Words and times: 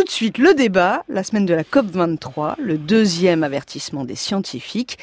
tout 0.00 0.04
de 0.04 0.10
suite 0.10 0.38
le 0.38 0.54
débat, 0.54 1.04
la 1.10 1.22
semaine 1.22 1.44
de 1.44 1.52
la 1.52 1.62
COP23, 1.62 2.54
le 2.58 2.78
deuxième 2.78 3.44
avertissement 3.44 4.06
des 4.06 4.14
scientifiques. 4.14 4.96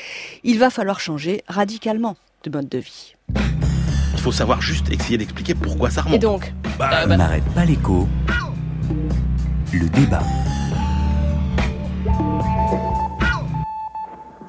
Il 0.43 0.58
va 0.58 0.71
falloir 0.71 1.00
changer 1.00 1.43
radicalement 1.47 2.17
de 2.43 2.50
mode 2.50 2.67
de 2.67 2.79
vie. 2.79 3.13
Il 4.15 4.20
faut 4.20 4.31
savoir 4.31 4.60
juste 4.60 4.89
essayer 4.91 5.20
d'expliquer 5.20 5.54
pourquoi 5.54 5.91
ça 5.91 6.02
remonte. 6.02 6.15
Et 6.15 6.18
donc 6.18 6.52
bah, 6.79 6.89
On 7.05 7.15
n'arrête 7.15 7.44
pas 7.54 7.63
l'écho. 7.63 8.07
Le 9.71 9.88
débat. 9.89 10.23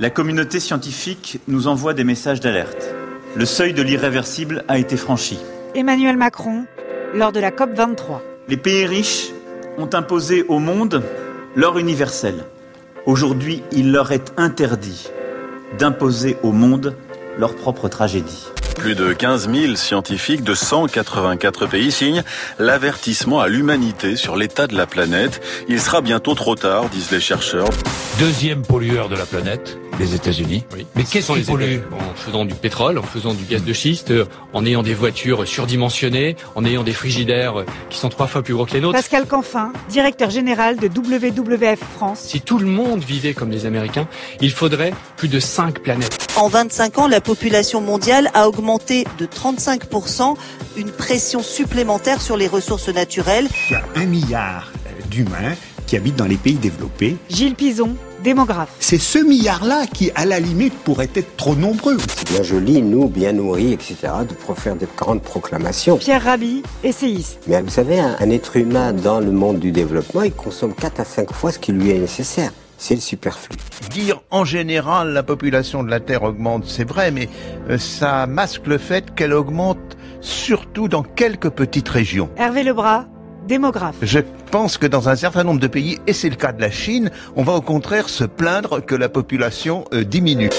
La 0.01 0.09
communauté 0.09 0.61
scientifique 0.61 1.41
nous 1.47 1.69
envoie 1.69 1.93
des 1.93 2.05
messages 2.05 2.41
d'alerte. 2.41 2.89
Le 3.37 3.45
seuil 3.45 3.75
de 3.75 3.83
l'irréversible 3.83 4.65
a 4.67 4.79
été 4.79 4.97
franchi. 4.97 5.39
Emmanuel 5.75 6.17
Macron, 6.17 6.65
lors 7.13 7.33
de 7.33 7.41
la 7.41 7.51
COP23. 7.51 8.21
Les 8.49 8.57
pays 8.57 8.87
riches 8.87 9.29
ont 9.79 9.89
imposé 9.95 10.45
au 10.49 10.59
monde 10.59 11.03
l'or 11.55 11.79
universel. 11.79 12.45
Aujourd'hui, 13.07 13.63
il 13.73 13.93
leur 13.93 14.13
est 14.13 14.33
interdit 14.37 15.09
d'imposer 15.79 16.37
au 16.43 16.53
monde 16.53 16.95
leur 17.39 17.55
propre 17.55 17.89
tragédie. 17.89 18.49
Plus 18.79 18.95
de 18.95 19.13
15 19.13 19.51
000 19.53 19.75
scientifiques 19.75 20.45
de 20.45 20.55
184 20.55 21.67
pays 21.67 21.91
signent 21.91 22.23
l'avertissement 22.61 23.41
à 23.41 23.49
l'humanité 23.49 24.15
sur 24.15 24.37
l'état 24.37 24.69
de 24.69 24.77
la 24.77 24.87
planète. 24.87 25.43
Il 25.69 25.81
sera 25.81 26.01
bientôt 26.01 26.35
trop 26.35 26.55
tard, 26.55 26.89
disent 26.89 27.11
les 27.11 27.21
chercheurs. 27.21 27.69
Deuxième 28.21 28.63
pollueur 28.63 29.09
de 29.09 29.17
la 29.17 29.27
planète, 29.27 29.79
les 29.99 30.15
États-Unis. 30.15 30.65
Oui. 30.75 30.87
Mais 30.95 31.03
qu'est-ce 31.03 31.33
qui 31.33 31.43
pollue 31.43 31.79
En 31.93 32.15
faisant 32.15 32.45
du 32.45 32.55
pétrole, 32.55 32.99
en 32.99 33.03
faisant 33.03 33.35
du 33.35 33.45
gaz 33.45 33.65
de 33.65 33.73
schiste, 33.73 34.13
en 34.53 34.65
ayant 34.65 34.85
des 34.85 34.95
voitures 34.95 35.47
surdimensionnées, 35.47 36.37
en 36.55 36.65
ayant 36.65 36.85
des 36.85 36.93
frigidaires 36.93 37.65
qui 37.91 37.99
sont 37.99 38.09
trois 38.09 38.29
fois 38.29 38.43
plus 38.43 38.55
gros 38.55 38.65
que 38.65 38.73
les 38.73 38.81
nôtres. 38.81 38.97
Pascal 38.97 39.27
Canfin, 39.27 39.73
directeur 39.89 40.31
général 40.31 40.77
de 40.77 40.87
WWF 40.87 41.81
France. 41.97 42.21
Si 42.21 42.41
tout 42.41 42.59
le 42.59 42.67
monde 42.67 43.03
vivait 43.03 43.35
comme 43.35 43.51
les 43.51 43.67
Américains, 43.67 44.07
il 44.41 44.53
faudrait 44.53 44.93
plus 45.17 45.29
de 45.29 45.41
5 45.41 45.81
planètes. 45.81 46.28
En 46.39 46.47
25 46.47 46.99
ans, 46.99 47.09
la 47.09 47.21
population 47.21 47.81
mondiale 47.81 48.31
a 48.33 48.49
augmenté 48.49 49.05
de 49.19 49.27
35%, 49.27 50.37
une 50.77 50.93
pression 50.93 51.43
supplémentaire 51.43 52.23
sur 52.23 52.37
les 52.37 52.47
ressources 52.47 52.89
naturelles. 52.91 53.49
Il 53.71 53.73
y 53.73 53.75
a 53.75 53.83
un 53.97 54.05
milliard 54.07 54.71
d'humains 55.11 55.57
qui 55.89 55.97
habitent 55.97 56.15
dans 56.15 56.27
les 56.27 56.37
pays 56.37 56.55
développés. 56.55 57.17
Gilles 57.29 57.57
Pison, 57.57 57.97
démographe. 58.23 58.69
C'est 58.79 59.01
ce 59.01 59.19
milliard-là 59.19 59.87
qui, 59.93 60.13
à 60.15 60.27
la 60.27 60.39
limite, 60.39 60.75
pourrait 60.75 61.11
être 61.17 61.37
trop 61.37 61.57
nombreux. 61.57 61.97
C'est 62.17 62.31
bien 62.31 62.45
joli, 62.45 62.83
nous, 62.83 63.09
bien 63.09 63.33
nourris, 63.33 63.73
etc., 63.73 63.97
de 64.23 64.55
faire 64.55 64.77
de 64.77 64.87
grandes 64.97 65.23
proclamations. 65.23 65.97
Pierre 65.97 66.23
Rabhi, 66.23 66.63
essayiste. 66.85 67.41
Mais 67.49 67.61
vous 67.63 67.71
savez, 67.71 67.99
un, 67.99 68.17
un 68.21 68.31
être 68.31 68.57
humain 68.57 68.93
dans 68.93 69.19
le 69.19 69.33
monde 69.33 69.59
du 69.59 69.73
développement, 69.73 70.23
il 70.23 70.33
consomme 70.33 70.73
4 70.73 71.01
à 71.01 71.05
5 71.05 71.33
fois 71.33 71.51
ce 71.51 71.59
qui 71.59 71.73
lui 71.73 71.91
est 71.91 71.99
nécessaire 71.99 72.53
c'est 72.79 72.95
le 72.95 73.01
superflu. 73.01 73.55
Dire 73.91 74.23
en 74.31 74.47
général 74.47 75.13
la 75.13 75.23
population 75.23 75.83
de 75.83 75.91
la 75.91 76.01
Terre 76.01 76.23
augmente, 76.23 76.65
c'est 76.65 76.89
vrai, 76.89 77.11
mais 77.11 77.29
euh, 77.69 77.77
ça 77.77 78.27
masque 78.27 78.67
le 78.67 78.79
fait 78.79 79.15
qu'elle 79.15 79.35
augmente 79.35 79.99
surtout 80.21 80.89
dans 80.89 81.03
quelques 81.03 81.51
petites 81.51 81.89
régions. 81.89 82.31
Hervé 82.37 82.63
Lebras, 82.63 83.07
démographe. 83.47 83.97
Je 84.03 84.21
pense 84.51 84.79
que 84.79 84.87
dans 84.87 85.09
un 85.09 85.17
certain 85.17 85.45
nombre 85.45 85.61
de 85.61 85.67
pays, 85.67 85.99
et 86.07 86.13
c'est 86.13 86.31
le 86.31 86.37
cas 86.37 86.53
de 86.53 86.61
la 86.61 86.71
Chine, 86.71 87.11
on 87.37 87.43
va 87.43 87.53
au 87.53 87.61
contraire 87.61 88.09
se 88.09 88.25
plaindre 88.25 88.85
que 88.85 88.95
la 88.95 89.09
population 89.09 89.85
euh, 89.93 90.05
diminue. 90.05 90.51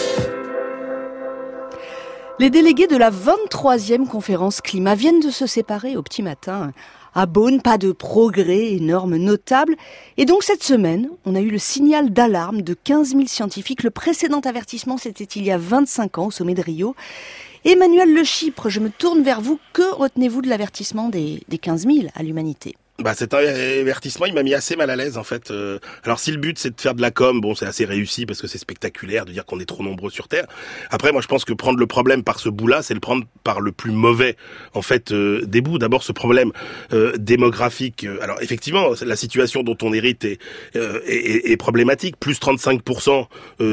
Les 2.40 2.50
délégués 2.50 2.88
de 2.88 2.96
la 2.96 3.12
23e 3.12 4.08
conférence 4.08 4.62
climat 4.62 4.96
viennent 4.96 5.20
de 5.20 5.30
se 5.30 5.46
séparer 5.46 5.98
au 5.98 6.02
petit 6.02 6.24
matin. 6.24 6.72
À 7.16 7.26
Beaune, 7.26 7.62
pas 7.62 7.78
de 7.78 7.92
progrès 7.92 8.74
énorme 8.74 9.18
notable. 9.18 9.76
Et 10.18 10.26
donc 10.26 10.44
cette 10.44 10.64
semaine, 10.64 11.10
on 11.26 11.36
a 11.36 11.42
eu 11.42 11.50
le 11.50 11.58
signal 11.58 12.12
d'alarme 12.12 12.62
de 12.62 12.74
15 12.74 13.10
000 13.10 13.24
scientifiques. 13.28 13.84
Le 13.84 13.90
précédent 13.90 14.42
avertissement, 14.42 14.98
c'était 14.98 15.24
il 15.24 15.44
y 15.44 15.52
a 15.52 15.58
25 15.58 16.18
ans 16.18 16.28
au 16.28 16.32
sommet 16.32 16.54
de 16.54 16.62
Rio. 16.62 16.96
Emmanuel 17.66 18.14
Le 18.14 18.24
Chypre, 18.24 18.70
je 18.70 18.80
me 18.80 18.90
tourne 18.90 19.22
vers 19.22 19.42
vous. 19.42 19.60
Que 19.74 19.94
retenez-vous 19.94 20.42
de 20.42 20.50
l'avertissement 20.50 21.10
des, 21.10 21.42
des 21.50 21.58
15 21.58 21.88
000 21.88 22.08
à 22.16 22.24
l'humanité? 22.24 22.76
Bah, 23.00 23.14
cet 23.14 23.34
avertissement, 23.34 24.26
il 24.26 24.34
m'a 24.34 24.44
mis 24.44 24.54
assez 24.54 24.76
mal 24.76 24.90
à 24.90 24.96
l'aise 24.96 25.18
en 25.18 25.24
fait. 25.24 25.52
Euh, 25.52 25.80
alors 26.04 26.20
si 26.20 26.32
le 26.32 26.38
but 26.38 26.60
c'est 26.60 26.76
de 26.76 26.82
faire 26.82 26.96
de 26.96 27.02
la 27.02 27.12
com, 27.12 27.40
bon 27.40 27.56
c'est 27.56 27.66
assez 27.66 27.86
réussi 27.86 28.26
parce 28.26 28.42
que 28.42 28.48
c'est 28.48 28.58
spectaculaire 28.58 29.26
de 29.26 29.32
dire 29.32 29.46
qu'on 29.46 29.60
est 29.60 29.66
trop 29.66 29.84
nombreux 29.84 30.10
sur 30.12 30.28
Terre. 30.28 30.46
Après 30.90 31.12
moi 31.12 31.22
je 31.22 31.28
pense 31.28 31.46
que 31.46 31.54
prendre 31.54 31.80
le 31.80 31.88
problème 31.88 32.24
par 32.24 32.40
ce 32.40 32.50
bout-là, 32.50 32.82
c'est 32.82 32.94
le 32.94 33.00
prendre 33.00 33.26
par 33.44 33.62
le 33.62 33.72
plus 33.72 33.92
mauvais 33.92 34.36
en 34.74 34.82
fait 34.82 35.12
euh, 35.12 35.46
des 35.46 35.62
bouts. 35.62 35.80
D'abord 35.80 36.04
ce 36.04 36.12
problème 36.12 36.52
euh, 36.94 37.14
démographique. 37.18 38.06
alors 38.22 38.42
effectivement 38.42 38.90
la 39.02 39.16
situation 39.16 39.64
dont 39.64 39.78
on 39.82 39.94
hérite 39.94 40.26
est, 40.26 40.40
est, 40.76 41.52
est 41.52 41.58
problématique. 41.58 42.18
Plus 42.20 42.40
35% 42.40 43.28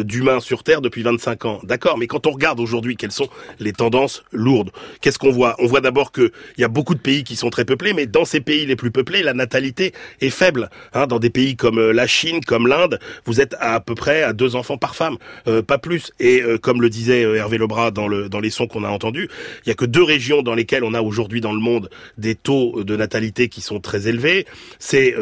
d'humains 0.04 0.40
sur 0.40 0.62
Terre 0.62 0.80
depuis 0.80 1.02
25 1.02 1.44
ans. 1.44 1.60
D'accord, 1.64 1.98
mais 1.98 2.06
quand 2.06 2.26
on 2.26 2.30
regarde 2.30 2.60
aujourd'hui 2.60 2.96
quelles 2.96 3.12
sont 3.12 3.28
les 3.58 3.72
tendances 3.72 4.22
lourdes, 4.32 4.70
qu'est-ce 5.00 5.18
qu'on 5.18 5.32
voit? 5.32 5.56
On 5.58 5.66
voit 5.66 5.80
d'abord 5.80 6.12
qu'il 6.12 6.30
y 6.58 6.64
a 6.64 6.68
beaucoup 6.68 6.94
de 6.94 7.00
pays 7.00 7.24
qui 7.24 7.36
sont 7.36 7.50
très 7.50 7.64
peuplés, 7.64 7.92
mais 7.92 8.06
dans 8.06 8.24
ces 8.24 8.40
pays 8.40 8.66
les 8.66 8.76
plus 8.76 8.90
peuplés 8.90 9.15
la 9.22 9.34
natalité 9.34 9.92
est 10.20 10.30
faible. 10.30 10.70
Hein, 10.92 11.06
dans 11.06 11.18
des 11.18 11.30
pays 11.30 11.56
comme 11.56 11.78
euh, 11.78 11.92
la 11.92 12.06
Chine, 12.06 12.40
comme 12.44 12.66
l'Inde, 12.66 12.98
vous 13.24 13.40
êtes 13.40 13.56
à, 13.60 13.80
peu 13.80 13.94
près 13.94 14.22
à 14.22 14.32
deux 14.32 14.56
enfants 14.56 14.78
par 14.78 14.94
femme, 14.94 15.16
euh, 15.48 15.62
pas 15.62 15.78
plus. 15.78 16.12
Et 16.20 16.42
euh, 16.42 16.58
comme 16.58 16.80
le 16.80 16.90
disait 16.90 17.22
Hervé 17.22 17.58
Lebras 17.58 17.90
dans, 17.90 18.08
le, 18.08 18.28
dans 18.28 18.40
les 18.40 18.50
sons 18.50 18.66
qu'on 18.66 18.84
a 18.84 18.88
entendus, 18.88 19.28
il 19.64 19.68
y 19.68 19.72
a 19.72 19.74
que 19.74 19.84
deux 19.84 20.02
régions 20.02 20.42
dans 20.42 20.54
lesquelles 20.54 20.84
on 20.84 20.94
a 20.94 21.00
aujourd'hui 21.00 21.40
dans 21.40 21.52
le 21.52 21.60
monde 21.60 21.90
des 22.18 22.34
taux 22.34 22.84
de 22.84 22.96
natalité 22.96 23.48
qui 23.48 23.60
sont 23.60 23.80
très 23.80 24.08
élevés. 24.08 24.46
C'est 24.78 25.14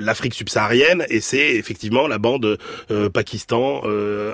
l'Afrique 0.00 0.34
subsaharienne 0.34 1.04
et 1.08 1.20
c'est 1.20 1.54
effectivement 1.56 2.06
la 2.06 2.18
bande 2.18 2.58
Pakistan, 3.12 3.82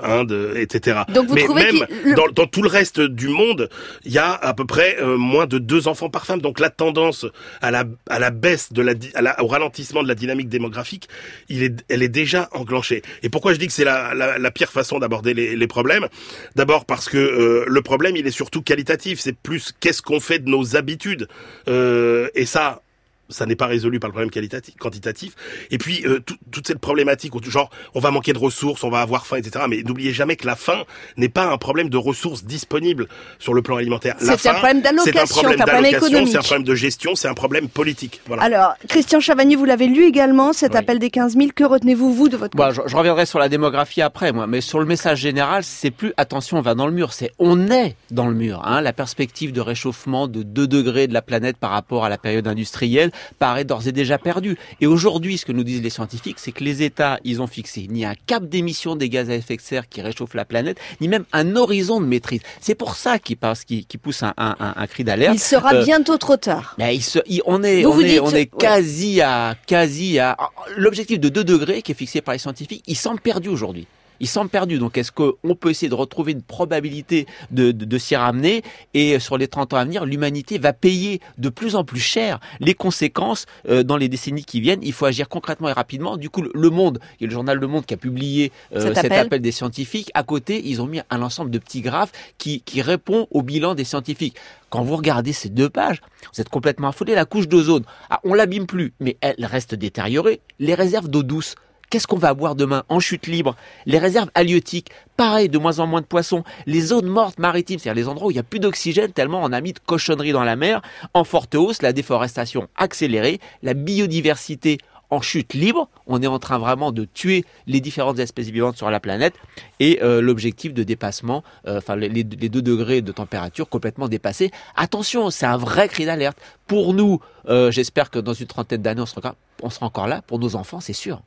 Inde, 0.03 0.53
etc. 0.55 1.01
Donc 1.13 1.27
vous 1.27 1.35
Mais 1.35 1.43
trouvez 1.43 1.71
même 1.71 1.85
dans, 2.15 2.27
dans 2.27 2.47
tout 2.47 2.61
le 2.61 2.69
reste 2.69 3.01
du 3.01 3.27
monde, 3.27 3.69
il 4.03 4.11
y 4.11 4.17
a 4.17 4.33
à 4.33 4.53
peu 4.53 4.65
près 4.65 4.97
moins 5.03 5.45
de 5.45 5.57
deux 5.57 5.87
enfants 5.87 6.09
par 6.09 6.25
femme. 6.25 6.41
Donc 6.41 6.59
la 6.59 6.69
tendance 6.69 7.25
à 7.61 7.71
la, 7.71 7.85
à 8.09 8.19
la 8.19 8.31
baisse 8.31 8.73
de 8.73 8.81
la, 8.81 8.94
au 9.39 9.47
ralentissement 9.47 10.03
de 10.03 10.07
la 10.07 10.15
dynamique 10.15 10.49
démographique, 10.49 11.07
elle 11.49 12.03
est 12.03 12.09
déjà 12.09 12.49
enclenchée. 12.51 13.01
Et 13.23 13.29
pourquoi 13.29 13.53
je 13.53 13.59
dis 13.59 13.67
que 13.67 13.73
c'est 13.73 13.85
la, 13.85 14.51
pire 14.51 14.71
façon 14.71 14.99
d'aborder 14.99 15.33
les, 15.33 15.55
les 15.55 15.67
problèmes? 15.67 16.07
D'abord 16.55 16.85
parce 16.85 17.09
que 17.09 17.17
euh, 17.17 17.65
le 17.67 17.81
problème, 17.81 18.15
il 18.15 18.25
est 18.27 18.31
surtout 18.31 18.61
qualitatif. 18.61 19.19
C'est 19.19 19.37
plus 19.37 19.73
qu'est-ce 19.79 20.01
qu'on 20.01 20.19
fait 20.19 20.39
de 20.39 20.49
nos 20.49 20.75
habitudes. 20.75 21.27
Euh, 21.67 22.29
et 22.35 22.45
ça, 22.45 22.81
ça 23.29 23.45
n'est 23.45 23.55
pas 23.55 23.65
résolu 23.67 23.99
par 23.99 24.09
le 24.09 24.13
problème 24.13 24.29
qualitatif, 24.31 24.75
quantitatif. 24.77 25.33
Et 25.71 25.77
puis 25.77 26.05
euh, 26.05 26.19
tout- 26.19 26.35
toute 26.51 26.67
cette 26.67 26.79
problématique, 26.79 27.35
où, 27.35 27.41
genre 27.43 27.69
on 27.93 27.99
va 27.99 28.11
manquer 28.11 28.33
de 28.33 28.37
ressources, 28.37 28.83
on 28.83 28.89
va 28.89 29.01
avoir 29.01 29.25
faim, 29.25 29.37
etc. 29.37 29.65
Mais 29.69 29.83
n'oubliez 29.83 30.13
jamais 30.13 30.35
que 30.35 30.45
la 30.45 30.55
faim 30.55 30.83
n'est 31.17 31.29
pas 31.29 31.45
un 31.51 31.57
problème 31.57 31.89
de 31.89 31.97
ressources 31.97 32.43
disponibles 32.43 33.07
sur 33.39 33.53
le 33.53 33.61
plan 33.61 33.77
alimentaire. 33.77 34.15
C'est 34.19 34.47
un 34.47 34.53
problème 34.53 34.81
C'est 34.83 34.89
un 34.89 34.93
d'allocation, 34.93 35.25
c'est 35.25 35.45
un 35.45 35.47
problème 35.47 35.57
d'allocation, 35.65 35.97
économique. 36.07 36.31
c'est 36.31 36.37
un 36.37 36.41
problème 36.41 36.63
de 36.63 36.75
gestion, 36.75 37.15
c'est 37.15 37.27
un 37.27 37.33
problème 37.33 37.67
politique. 37.69 38.21
Voilà. 38.27 38.43
Alors, 38.43 38.73
Christian 38.87 39.19
Chavagny, 39.19 39.55
vous 39.55 39.65
l'avez 39.65 39.87
lu 39.87 40.05
également, 40.05 40.53
cet 40.53 40.75
appel 40.75 40.99
des 40.99 41.09
15 41.09 41.35
000. 41.35 41.49
Que 41.55 41.63
retenez-vous, 41.63 42.13
vous, 42.13 42.29
de 42.29 42.37
votre 42.37 42.55
Bon, 42.55 42.71
je, 42.71 42.81
je 42.85 42.95
reviendrai 42.95 43.25
sur 43.25 43.39
la 43.39 43.49
démographie 43.49 44.01
après, 44.01 44.31
moi, 44.31 44.47
mais 44.47 44.61
sur 44.61 44.79
le 44.79 44.85
message 44.85 45.19
général, 45.19 45.63
c'est 45.63 45.91
plus 45.91 46.13
attention, 46.17 46.57
on 46.57 46.61
va 46.61 46.75
dans 46.75 46.85
le 46.87 46.93
mur, 46.93 47.13
c'est 47.13 47.31
on 47.39 47.69
est 47.71 47.95
dans 48.11 48.27
le 48.27 48.33
mur. 48.35 48.61
Hein. 48.65 48.81
La 48.81 48.93
perspective 48.93 49.51
de 49.51 49.61
réchauffement 49.61 50.27
de 50.27 50.43
2 50.43 50.67
degrés 50.67 51.07
de 51.07 51.13
la 51.13 51.21
planète 51.21 51.57
par 51.57 51.71
rapport 51.71 52.05
à 52.05 52.09
la 52.09 52.17
période 52.17 52.47
industrielle 52.47 53.11
paraît 53.39 53.63
d'ores 53.65 53.87
et 53.87 53.91
déjà 53.91 54.17
perdue. 54.17 54.57
Et 54.81 54.87
aujourd'hui, 54.87 55.37
ce 55.37 55.45
que 55.45 55.51
nous 55.51 55.63
disent 55.63 55.81
les 55.81 55.89
scientifiques, 55.89 56.37
c'est 56.39 56.51
que 56.51 56.63
les 56.63 56.83
États, 56.83 57.19
ils 57.23 57.41
ont 57.41 57.47
fixé 57.47 57.87
ni 57.89 58.05
un 58.05 58.15
cap 58.27 58.45
d'émission 58.47 58.95
des 58.95 59.09
gaz 59.09 59.29
à 59.29 59.35
effet 59.35 59.55
de 59.57 59.61
serre 59.61 59.87
qui 59.89 60.01
réchauffe 60.01 60.33
la 60.33 60.45
planète, 60.45 60.77
ni 61.01 61.07
même 61.07 61.25
un 61.33 61.55
horizon 61.55 61.99
de 62.01 62.05
maîtrise. 62.05 62.41
C'est 62.61 62.75
pour 62.75 62.95
ça 62.95 63.19
qu'ils 63.19 63.37
passent- 63.37 63.63
qu'ils- 63.65 63.85
qu'ils 63.85 63.99
poussent 63.99 64.23
un, 64.23 64.33
un- 64.37 64.55
un- 64.59 64.73
un 64.75 64.87
cri 64.87 65.03
d'alerte. 65.03 65.35
Il 65.35 65.39
sera 65.39 65.73
Euh, 65.75 65.83
bientôt 65.83 66.17
trop 66.17 66.37
tard. 66.37 66.75
mais 66.77 66.95
il 66.95 67.01
se- 67.01 67.19
il- 67.27 67.41
on 67.45 67.63
est, 67.63 67.83
Vous 67.83 67.89
on 67.89 67.93
vous 67.93 68.01
est, 68.01 68.05
dites- 68.05 68.21
on 68.21 68.29
est 68.31 68.33
ouais. 68.33 68.49
quasi 68.57 69.21
à, 69.21 69.55
quasi 69.67 70.19
à. 70.19 70.37
L'objectif 70.77 71.19
de 71.19 71.29
2 71.29 71.43
degrés 71.43 71.81
qui 71.81 71.91
est 71.91 71.95
fixé 71.95 72.21
par 72.21 72.33
les 72.33 72.39
scientifiques, 72.39 72.83
il 72.87 72.95
semble 72.95 73.19
perdu 73.21 73.49
aujourd'hui. 73.49 73.87
Il 74.19 74.27
semble 74.27 74.49
perdu. 74.49 74.77
Donc, 74.77 74.97
est-ce 74.97 75.11
qu'on 75.11 75.55
peut 75.55 75.69
essayer 75.69 75.89
de 75.89 75.95
retrouver 75.95 76.31
une 76.31 76.41
probabilité 76.41 77.25
de, 77.51 77.71
de, 77.71 77.85
de 77.85 77.97
s'y 77.97 78.15
ramener? 78.15 78.63
Et 78.93 79.19
sur 79.19 79.37
les 79.37 79.47
30 79.47 79.73
ans 79.73 79.77
à 79.77 79.85
venir, 79.85 80.05
l'humanité 80.05 80.57
va 80.57 80.73
payer 80.73 81.19
de 81.37 81.49
plus 81.49 81.75
en 81.75 81.83
plus 81.83 81.99
cher 81.99 82.39
les 82.59 82.73
conséquences 82.73 83.45
euh, 83.69 83.83
dans 83.83 83.97
les 83.97 84.09
décennies 84.09 84.45
qui 84.45 84.61
viennent. 84.61 84.81
Il 84.83 84.93
faut 84.93 85.05
agir 85.05 85.27
concrètement 85.29 85.69
et 85.69 85.73
rapidement. 85.73 86.17
Du 86.17 86.29
coup, 86.29 86.41
le, 86.41 86.51
le 86.53 86.69
Monde, 86.69 86.99
il 87.19 87.23
y 87.23 87.25
a 87.25 87.27
le 87.27 87.33
journal 87.33 87.57
Le 87.57 87.67
Monde 87.67 87.85
qui 87.85 87.93
a 87.93 87.97
publié 87.97 88.51
euh, 88.73 88.79
Cet 88.81 88.95
cet, 88.95 89.05
appel. 89.05 89.25
appel. 89.27 89.41
des 89.41 89.51
scientifiques. 89.51 90.11
À 90.13 90.23
côté, 90.23 90.61
ils 90.65 90.81
ont 90.81 90.87
mis 90.87 91.01
un 91.09 91.21
ensemble 91.21 91.51
de 91.51 91.57
petits 91.59 91.81
graphes 91.81 92.11
qui, 92.37 92.61
qui 92.61 92.81
répond 92.81 93.27
au 93.31 93.41
bilan 93.41 93.75
des 93.75 93.83
scientifiques. 93.83 94.35
Quand 94.69 94.83
vous 94.83 94.95
regardez 94.97 95.31
ces 95.31 95.49
deux 95.49 95.69
pages, 95.69 96.01
vous 96.33 96.41
êtes 96.41 96.49
complètement 96.49 96.89
affolé. 96.89 97.15
La 97.15 97.25
couche 97.25 97.47
d'ozone, 97.47 97.83
ah, 98.09 98.19
on 98.23 98.33
l'abîme 98.33 98.65
plus, 98.65 98.93
mais 98.99 99.15
elle 99.21 99.45
reste 99.45 99.75
détériorée. 99.75 100.41
Les 100.59 100.73
réserves 100.73 101.07
d'eau 101.07 101.23
douce, 101.23 101.55
Qu'est-ce 101.95 102.07
qu'on 102.07 102.17
va 102.17 102.33
boire 102.33 102.55
demain 102.55 102.83
en 102.89 102.99
chute 102.99 103.25
libre? 103.25 103.55
Les 103.85 103.99
réserves 103.99 104.29
halieutiques, 104.35 104.89
pareil, 105.15 105.47
de 105.47 105.57
moins 105.57 105.79
en 105.79 105.87
moins 105.87 106.01
de 106.01 106.05
poissons. 106.05 106.43
Les 106.65 106.81
zones 106.81 107.07
mortes 107.07 107.39
maritimes, 107.39 107.79
c'est-à-dire 107.79 108.03
les 108.03 108.09
endroits 108.09 108.27
où 108.27 108.31
il 108.31 108.33
n'y 108.33 108.39
a 108.41 108.43
plus 108.43 108.59
d'oxygène 108.59 109.13
tellement 109.13 109.39
on 109.41 109.53
a 109.53 109.61
mis 109.61 109.71
de 109.71 109.79
cochonneries 109.79 110.33
dans 110.33 110.43
la 110.43 110.57
mer, 110.57 110.81
en 111.13 111.23
forte 111.23 111.55
hausse, 111.55 111.81
la 111.81 111.93
déforestation 111.93 112.67
accélérée, 112.75 113.39
la 113.63 113.73
biodiversité 113.73 114.79
en 115.09 115.21
chute 115.21 115.53
libre. 115.53 115.87
On 116.05 116.21
est 116.21 116.27
en 116.27 116.37
train 116.37 116.57
vraiment 116.57 116.91
de 116.91 117.05
tuer 117.05 117.45
les 117.65 117.79
différentes 117.79 118.19
espèces 118.19 118.49
vivantes 118.49 118.75
sur 118.75 118.89
la 118.89 118.99
planète 118.99 119.35
et 119.79 119.99
euh, 120.03 120.19
l'objectif 120.19 120.73
de 120.73 120.83
dépassement, 120.83 121.45
euh, 121.65 121.77
enfin 121.77 121.95
les, 121.95 122.09
les 122.09 122.23
2 122.25 122.61
degrés 122.61 123.03
de 123.03 123.13
température 123.13 123.69
complètement 123.69 124.09
dépassés. 124.09 124.51
Attention, 124.75 125.29
c'est 125.29 125.45
un 125.45 125.55
vrai 125.55 125.87
cri 125.87 126.05
d'alerte. 126.05 126.37
Pour 126.67 126.93
nous, 126.93 127.21
euh, 127.47 127.71
j'espère 127.71 128.09
que 128.09 128.19
dans 128.19 128.33
une 128.33 128.47
trentaine 128.47 128.81
d'années, 128.81 129.03
on 129.03 129.69
sera 129.69 129.85
encore 129.85 130.07
là. 130.07 130.21
Pour 130.23 130.39
nos 130.39 130.57
enfants, 130.57 130.81
c'est 130.81 130.91
sûr. 130.91 131.21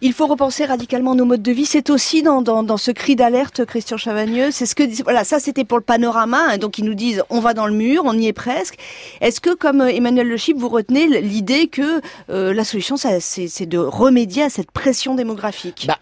Il 0.00 0.12
faut 0.12 0.26
repenser 0.26 0.64
radicalement 0.64 1.14
nos 1.14 1.24
modes 1.24 1.42
de 1.42 1.52
vie. 1.52 1.66
C'est 1.66 1.90
aussi 1.90 2.22
dans, 2.22 2.42
dans, 2.42 2.62
dans 2.62 2.76
ce 2.76 2.90
cri 2.90 3.16
d'alerte, 3.16 3.64
Christian 3.64 3.96
Chavagneux. 3.96 4.50
C'est 4.50 4.66
ce 4.66 4.74
que 4.74 5.02
voilà, 5.02 5.24
ça 5.24 5.40
c'était 5.40 5.64
pour 5.64 5.78
le 5.78 5.84
panorama. 5.84 6.50
Hein, 6.50 6.58
donc 6.58 6.78
ils 6.78 6.84
nous 6.84 6.94
disent 6.94 7.22
on 7.30 7.40
va 7.40 7.54
dans 7.54 7.66
le 7.66 7.74
mur, 7.74 8.02
on 8.04 8.14
y 8.14 8.26
est 8.26 8.32
presque. 8.32 8.76
Est-ce 9.20 9.40
que 9.40 9.54
comme 9.54 9.80
euh, 9.80 9.88
Emmanuel 9.88 10.28
Le 10.28 10.36
Chip, 10.36 10.56
vous 10.56 10.68
retenez 10.68 11.20
l'idée 11.20 11.66
que 11.66 12.00
euh, 12.30 12.54
la 12.54 12.64
solution, 12.64 12.96
c'est 12.96 13.66
de 13.66 13.78
remédier 13.78 14.44
à 14.44 14.50
cette 14.50 14.70
pression 14.70 15.14
démographique? 15.14 15.84
Bah 15.86 15.98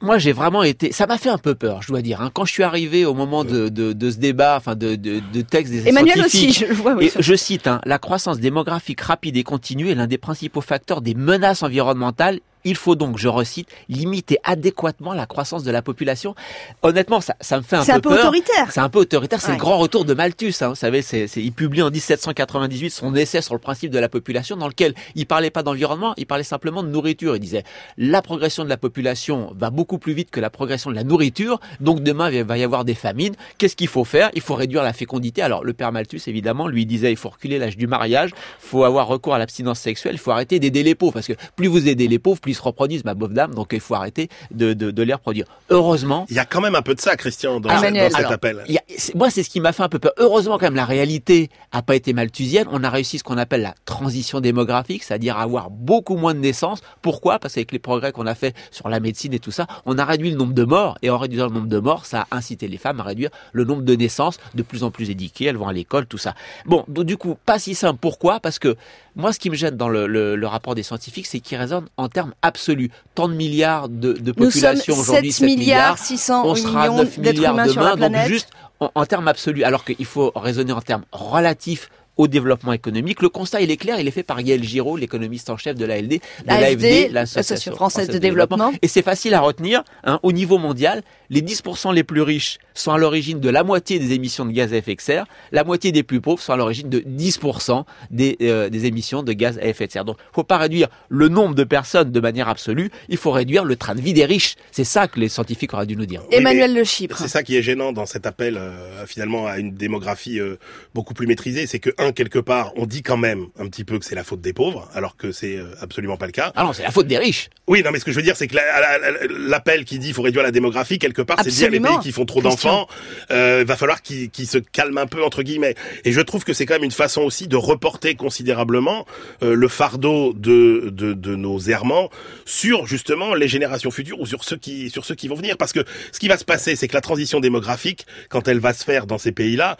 moi 0.00 0.16
j'ai 0.18 0.32
vraiment 0.32 0.62
été, 0.62 0.92
ça 0.92 1.06
m'a 1.08 1.18
fait 1.18 1.28
un 1.28 1.38
peu 1.38 1.56
peur, 1.56 1.82
je 1.82 1.88
dois 1.88 2.02
dire. 2.02 2.20
Hein. 2.20 2.30
Quand 2.32 2.44
je 2.44 2.52
suis 2.52 2.62
arrivé 2.62 3.04
au 3.04 3.14
moment 3.14 3.42
de, 3.42 3.68
de, 3.68 3.92
de 3.92 4.10
ce 4.10 4.18
débat, 4.18 4.56
enfin 4.56 4.76
de, 4.76 4.94
de, 4.94 5.20
de 5.32 5.42
texte 5.42 5.72
des 5.72 5.88
Emmanuel 5.88 6.18
scientifiques, 6.18 6.50
aussi, 6.50 6.66
je, 6.68 6.72
vois, 6.72 6.94
oui, 6.94 7.06
et 7.06 7.22
je 7.22 7.34
cite, 7.34 7.66
hein, 7.66 7.80
la 7.84 7.98
croissance 7.98 8.38
démographique 8.38 9.00
rapide 9.00 9.36
et 9.36 9.42
continue 9.42 9.88
est 9.88 9.96
l'un 9.96 10.06
des 10.06 10.18
principaux 10.18 10.60
facteurs 10.60 11.00
des 11.00 11.14
menaces 11.14 11.64
environnementales 11.64 12.38
il 12.64 12.76
faut 12.76 12.94
donc, 12.94 13.18
je 13.18 13.28
recite, 13.28 13.68
limiter 13.88 14.38
adéquatement 14.44 15.12
la 15.14 15.26
croissance 15.26 15.64
de 15.64 15.70
la 15.70 15.82
population. 15.82 16.34
Honnêtement, 16.82 17.20
ça, 17.20 17.34
ça 17.40 17.56
me 17.58 17.62
fait 17.62 17.76
un 17.76 17.80
peu 17.80 17.84
C'est 17.86 17.92
un 17.92 18.00
peu 18.00 18.08
peur. 18.10 18.18
autoritaire. 18.20 18.70
C'est 18.72 18.80
un 18.80 18.88
peu 18.88 18.98
autoritaire. 19.00 19.40
C'est 19.40 19.48
Ouais. 19.48 19.54
le 19.54 19.60
grand 19.60 19.78
retour 19.78 20.04
de 20.04 20.14
Malthus. 20.14 20.54
Hein. 20.60 20.68
Vous 20.68 20.74
savez, 20.74 21.02
c'est, 21.02 21.26
il 21.36 21.52
publie 21.52 21.82
en 21.82 21.90
1798 21.90 22.90
son 22.90 23.14
essai 23.14 23.42
sur 23.42 23.54
le 23.54 23.60
principe 23.60 23.90
de 23.90 23.98
la 23.98 24.08
population, 24.08 24.56
dans 24.56 24.68
lequel 24.68 24.94
il 25.14 25.26
parlait 25.26 25.50
pas 25.50 25.62
d'environnement, 25.62 26.14
il 26.16 26.26
parlait 26.26 26.44
simplement 26.44 26.82
de 26.82 26.88
nourriture. 26.88 27.36
Il 27.36 27.40
disait 27.40 27.64
la 27.98 28.22
progression 28.22 28.64
de 28.64 28.68
la 28.68 28.76
population 28.76 29.52
va 29.56 29.70
beaucoup 29.70 29.98
plus 29.98 30.12
vite 30.12 30.30
que 30.30 30.40
la 30.40 30.50
progression 30.50 30.90
de 30.90 30.94
la 30.96 31.04
nourriture. 31.04 31.60
Donc 31.80 32.02
demain, 32.02 32.30
il 32.30 32.44
va 32.44 32.58
y 32.58 32.62
avoir 32.62 32.84
des 32.84 32.94
famines. 32.94 33.34
Qu'est-ce 33.58 33.76
qu'il 33.76 33.88
faut 33.88 34.04
faire? 34.04 34.30
Il 34.34 34.40
faut 34.40 34.54
réduire 34.54 34.82
la 34.82 34.92
fécondité. 34.92 35.42
Alors 35.42 35.64
le 35.64 35.72
père 35.72 35.92
Malthus, 35.92 36.20
évidemment, 36.26 36.66
lui 36.68 36.86
disait 36.86 37.10
il 37.10 37.16
faut 37.16 37.28
reculer 37.30 37.58
l'âge 37.58 37.76
du 37.76 37.86
mariage, 37.86 38.30
il 38.34 38.68
faut 38.68 38.84
avoir 38.84 39.06
recours 39.06 39.34
à 39.34 39.38
l'abstinence 39.38 39.78
sexuelle, 39.80 40.14
il 40.14 40.18
faut 40.18 40.30
arrêter 40.30 40.58
d'aider 40.60 40.82
les 40.82 40.94
pauvres, 40.94 41.12
parce 41.14 41.26
que 41.26 41.32
plus 41.56 41.66
vous 41.68 41.88
aidez 41.88 42.08
les 42.08 42.18
pauvres, 42.18 42.40
plus 42.40 42.51
ils 42.52 42.54
se 42.54 42.62
reproduisent, 42.62 43.04
ma 43.04 43.14
pauvre 43.14 43.32
dame. 43.34 43.54
Donc 43.54 43.70
il 43.72 43.80
faut 43.80 43.94
arrêter 43.94 44.28
de, 44.50 44.72
de, 44.72 44.90
de 44.90 45.02
les 45.02 45.14
reproduire. 45.14 45.46
Heureusement, 45.70 46.26
Il 46.30 46.36
y 46.36 46.38
a 46.38 46.44
quand 46.44 46.60
même 46.60 46.74
un 46.74 46.82
peu 46.82 46.94
de 46.94 47.00
ça, 47.00 47.16
Christian, 47.16 47.60
dans, 47.60 47.68
Ah, 47.70 47.76
dans 47.90 47.94
cet 47.94 48.14
alors, 48.14 48.32
appel. 48.32 48.60
a- 48.68 49.14
moi, 49.14 49.30
c'est 49.30 49.42
ce 49.42 49.50
qui 49.50 49.60
m'a 49.60 49.72
fait 49.72 49.82
un 49.82 49.88
peu 49.88 49.98
peur. 49.98 50.12
Heureusement, 50.18 50.58
quand 50.58 50.66
même, 50.66 50.74
la 50.76 50.84
réalité 50.84 51.50
a 51.72 51.82
pas 51.82 51.94
été 51.96 52.12
malthusienne. 52.12 52.66
On 52.70 52.84
a 52.84 52.90
réussi 52.90 53.18
ce 53.18 53.24
qu'on 53.24 53.38
appelle 53.38 53.62
la 53.62 53.74
transition 53.84 54.40
démographique, 54.40 55.02
c'est-à-dire 55.02 55.38
avoir 55.38 55.70
beaucoup 55.70 56.16
moins 56.16 56.34
de 56.34 56.40
naissances. 56.40 56.80
Pourquoi? 57.00 57.38
Parce 57.38 57.54
qu'avec 57.54 57.72
les 57.72 57.78
progrès 57.78 58.12
qu'on 58.12 58.26
a 58.26 58.34
fait 58.34 58.54
sur 58.70 58.88
la 58.88 59.00
médecine 59.00 59.32
et 59.32 59.38
tout 59.38 59.50
ça, 59.50 59.66
on 59.86 59.98
a 59.98 60.04
réduit 60.04 60.30
le 60.30 60.36
nombre 60.36 60.52
de 60.54 60.64
morts. 60.64 60.98
Et 61.02 61.10
en 61.10 61.18
réduisant 61.18 61.46
le 61.46 61.54
nombre 61.54 61.68
de 61.68 61.78
morts, 61.78 62.04
ça 62.06 62.26
a 62.30 62.36
incité 62.36 62.68
les 62.68 62.78
femmes 62.78 63.00
à 63.00 63.04
réduire 63.04 63.30
le 63.52 63.64
nombre 63.64 63.82
de 63.82 63.94
naissances, 63.94 64.38
de 64.54 64.62
plus 64.62 64.82
en 64.84 64.90
plus 64.90 65.10
éduquées. 65.10 65.46
Elles 65.46 65.56
vont 65.56 65.68
à 65.68 65.72
l'école, 65.72 66.06
tout 66.06 66.18
ça. 66.18 66.34
Bon, 66.66 66.84
donc 66.88 67.06
du 67.06 67.16
coup, 67.16 67.36
pas 67.46 67.58
si 67.58 67.74
simple. 67.74 67.98
Pourquoi? 68.00 68.40
Parce 68.40 68.58
que 68.58 68.76
moi, 69.16 69.32
ce 69.32 69.38
qui 69.38 69.50
me 69.50 69.54
gêne 69.54 69.76
dans 69.76 69.88
le, 69.88 70.06
le- 70.06 70.36
le 70.36 70.46
rapport 70.46 70.74
des 70.74 70.82
scientifiques, 70.82 71.26
c'est 71.26 71.40
qu'il 71.40 71.58
raisonne 71.58 71.86
en 71.96 72.08
termes 72.08 72.32
absolus. 72.42 72.90
Tant 73.14 73.28
de 73.28 73.34
milliards 73.34 73.88
de, 73.88 74.12
de 74.14 74.32
population 74.32 74.94
aujourd'hui, 75.00 75.32
7 75.32 75.46
milliards 75.58 75.98
600 75.98 76.42
on 76.46 76.54
sera 76.54 76.82
à 76.84 76.88
millions 76.88 76.96
9 77.02 77.20
d'êtres 77.20 77.36
milliards 77.38 77.54
humains 77.54 77.68
sur 77.68 77.80
la 77.82 77.94
demain, 77.96 78.08
donc 78.08 78.28
juste 78.28 78.48
en, 78.80 78.90
en 78.94 79.06
termes 79.06 79.28
absolus, 79.28 79.64
alors 79.64 79.84
qu'il 79.84 80.04
faut 80.06 80.32
raisonner 80.34 80.72
en 80.72 80.80
termes 80.80 81.04
relatifs 81.12 81.88
au 82.18 82.28
développement 82.28 82.72
économique. 82.74 83.22
Le 83.22 83.30
constat, 83.30 83.62
il 83.62 83.70
est 83.70 83.78
clair, 83.78 83.98
il 83.98 84.06
est 84.06 84.10
fait 84.10 84.22
par 84.22 84.38
Yael 84.42 84.62
Giraud, 84.62 84.98
l'économiste 84.98 85.48
en 85.48 85.56
chef 85.56 85.76
de 85.76 85.86
l'ALD, 85.86 86.10
de 86.10 86.18
l'AFD, 86.46 86.82
l'AFD, 86.82 87.08
l'Association 87.12 87.72
française 87.74 88.06
de 88.08 88.18
développement. 88.18 88.56
Et 88.82 88.88
c'est 88.88 89.00
facile 89.02 89.32
à 89.32 89.40
retenir, 89.40 89.82
hein, 90.04 90.20
au 90.22 90.30
niveau 90.32 90.58
mondial, 90.58 91.02
les 91.32 91.42
10% 91.42 91.92
les 91.92 92.04
plus 92.04 92.22
riches 92.22 92.58
sont 92.74 92.92
à 92.92 92.98
l'origine 92.98 93.40
de 93.40 93.48
la 93.50 93.64
moitié 93.64 93.98
des 93.98 94.12
émissions 94.12 94.44
de 94.44 94.52
gaz 94.52 94.72
à 94.72 94.76
effet 94.76 94.94
de 94.94 95.00
serre, 95.00 95.24
la 95.50 95.64
moitié 95.64 95.90
des 95.92 96.02
plus 96.04 96.20
pauvres 96.20 96.40
sont 96.40 96.52
à 96.52 96.56
l'origine 96.56 96.88
de 96.88 97.00
10% 97.00 97.84
des, 98.10 98.36
euh, 98.42 98.68
des 98.68 98.86
émissions 98.86 99.22
de 99.22 99.32
gaz 99.32 99.58
à 99.58 99.66
effet 99.66 99.86
de 99.86 99.92
serre. 99.92 100.04
Donc, 100.04 100.18
faut 100.32 100.44
pas 100.44 100.58
réduire 100.58 100.88
le 101.08 101.28
nombre 101.28 101.54
de 101.54 101.64
personnes 101.64 102.12
de 102.12 102.20
manière 102.20 102.48
absolue, 102.48 102.90
il 103.08 103.16
faut 103.16 103.30
réduire 103.30 103.64
le 103.64 103.76
train 103.76 103.94
de 103.94 104.00
vie 104.00 104.12
des 104.12 104.24
riches. 104.24 104.54
C'est 104.70 104.84
ça 104.84 105.08
que 105.08 105.18
les 105.20 105.28
scientifiques 105.28 105.74
auraient 105.74 105.86
dû 105.86 105.96
nous 105.96 106.06
dire. 106.06 106.22
Oui, 106.30 106.36
Emmanuel 106.36 106.74
Le 106.74 106.84
Chypre. 106.84 107.16
C'est 107.18 107.28
ça 107.28 107.42
qui 107.42 107.56
est 107.56 107.62
gênant 107.62 107.92
dans 107.92 108.06
cet 108.06 108.26
appel 108.26 108.56
euh, 108.56 109.06
finalement 109.06 109.46
à 109.46 109.58
une 109.58 109.74
démographie 109.74 110.38
euh, 110.38 110.56
beaucoup 110.94 111.14
plus 111.14 111.26
maîtrisée, 111.26 111.66
c'est 111.66 111.78
que 111.78 111.90
un 111.98 112.12
quelque 112.12 112.38
part 112.38 112.72
on 112.76 112.86
dit 112.86 113.02
quand 113.02 113.16
même 113.16 113.46
un 113.58 113.66
petit 113.68 113.84
peu 113.84 113.98
que 113.98 114.04
c'est 114.04 114.14
la 114.14 114.24
faute 114.24 114.40
des 114.42 114.52
pauvres, 114.52 114.88
alors 114.94 115.16
que 115.16 115.32
c'est 115.32 115.56
euh, 115.56 115.74
absolument 115.80 116.16
pas 116.18 116.26
le 116.26 116.32
cas. 116.32 116.52
Ah 116.56 116.64
non, 116.64 116.72
c'est 116.72 116.82
la 116.82 116.90
faute 116.90 117.06
des 117.06 117.18
riches. 117.18 117.48
Oui, 117.68 117.82
non, 117.82 117.90
mais 117.90 117.98
ce 118.00 118.04
que 118.04 118.10
je 118.10 118.16
veux 118.16 118.22
dire, 118.22 118.36
c'est 118.36 118.48
que 118.48 118.56
la- 118.56 118.80
la- 118.80 118.98
la- 118.98 119.18
l'appel 119.48 119.84
qui 119.84 119.98
dit 119.98 120.08
il 120.08 120.14
faut 120.14 120.22
réduire 120.22 120.42
la 120.42 120.50
démographie 120.50 120.98
quelque 120.98 121.21
part, 121.22 121.38
c'est 121.42 121.50
dire 121.50 121.70
les 121.70 121.80
pays 121.80 121.98
qui 122.02 122.12
font 122.12 122.24
trop 122.24 122.42
d'enfants, 122.42 122.86
euh, 123.30 123.64
va 123.66 123.76
falloir 123.76 124.02
qu'ils 124.02 124.30
qu'ils 124.30 124.46
se 124.46 124.58
calment 124.58 124.98
un 124.98 125.06
peu 125.06 125.22
entre 125.24 125.42
guillemets. 125.42 125.74
Et 126.04 126.12
je 126.12 126.20
trouve 126.20 126.44
que 126.44 126.52
c'est 126.52 126.66
quand 126.66 126.74
même 126.74 126.84
une 126.84 126.90
façon 126.90 127.22
aussi 127.22 127.48
de 127.48 127.56
reporter 127.56 128.14
considérablement 128.14 129.06
euh, 129.42 129.54
le 129.54 129.68
fardeau 129.68 130.32
de, 130.32 130.90
de 130.90 131.12
de 131.12 131.36
nos 131.36 131.58
errements 131.60 132.10
sur 132.44 132.86
justement 132.86 133.34
les 133.34 133.48
générations 133.48 133.90
futures 133.90 134.20
ou 134.20 134.26
sur 134.26 134.44
ceux 134.44 134.56
qui 134.56 134.90
sur 134.90 135.04
ceux 135.04 135.14
qui 135.14 135.28
vont 135.28 135.36
venir, 135.36 135.56
parce 135.56 135.72
que 135.72 135.84
ce 136.12 136.18
qui 136.18 136.28
va 136.28 136.36
se 136.36 136.44
passer, 136.44 136.76
c'est 136.76 136.88
que 136.88 136.94
la 136.94 137.00
transition 137.00 137.40
démographique, 137.40 138.06
quand 138.28 138.48
elle 138.48 138.60
va 138.60 138.72
se 138.72 138.84
faire 138.84 139.06
dans 139.06 139.18
ces 139.18 139.32
pays-là, 139.32 139.76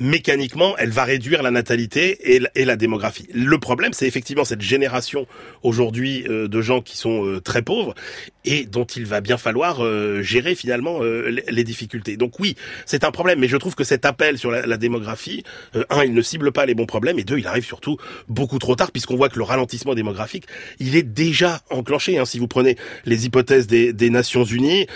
mécaniquement, 0.00 0.74
elle 0.78 0.90
va 0.90 1.04
réduire 1.04 1.42
la 1.42 1.50
natalité 1.50 2.34
et 2.34 2.64
la, 2.64 2.76
démographie. 2.76 3.28
Le 3.34 3.58
problème, 3.58 3.92
c'est 3.92 4.06
effectivement 4.06 4.44
cette 4.44 4.62
génération 4.62 5.26
aujourd'hui 5.62 6.24
euh, 6.28 6.48
de 6.48 6.62
gens 6.62 6.80
qui 6.80 6.96
sont 6.96 7.26
euh, 7.26 7.40
très 7.40 7.60
pauvres 7.60 7.94
et 8.46 8.64
dont 8.64 8.84
il 8.84 9.04
va 9.04 9.20
bien 9.20 9.36
falloir 9.36 9.84
euh, 9.84 10.22
gérer 10.22 10.54
finalement 10.54 11.00
les, 11.02 11.64
difficultés. 11.64 12.16
Donc 12.16 12.40
oui, 12.40 12.56
c'est 12.86 13.04
un 13.04 13.10
problème, 13.10 13.38
mais 13.38 13.48
je 13.48 13.56
trouve 13.58 13.74
que 13.74 13.84
cet 13.84 14.06
appel 14.06 14.38
sur 14.38 14.50
la, 14.50 14.76
démographie, 14.78 15.44
un, 15.90 16.04
il 16.04 16.14
ne 16.14 16.22
cible 16.22 16.50
pas 16.50 16.64
les 16.64 16.74
bons 16.74 16.86
problèmes, 16.86 17.18
et 17.18 17.24
deux, 17.24 17.38
il 17.38 17.46
arrive 17.46 17.66
surtout 17.66 17.98
beaucoup 18.28 18.58
trop 18.58 18.74
tard, 18.76 18.90
puisqu'on 18.92 19.16
voit 19.16 19.28
que 19.28 19.36
le 19.36 19.44
ralentissement 19.44 19.94
démographique, 19.94 20.46
il 20.78 20.96
est 20.96 21.02
déjà 21.02 21.60
enclenché. 21.68 22.18
Hein. 22.18 22.24
Si 22.24 22.38
vous 22.38 22.48
prenez 22.48 22.76
les 23.04 23.26
hypothèses 23.26 23.66
des, 23.66 24.10
Nations 24.10 24.44
Unies, 24.44 24.86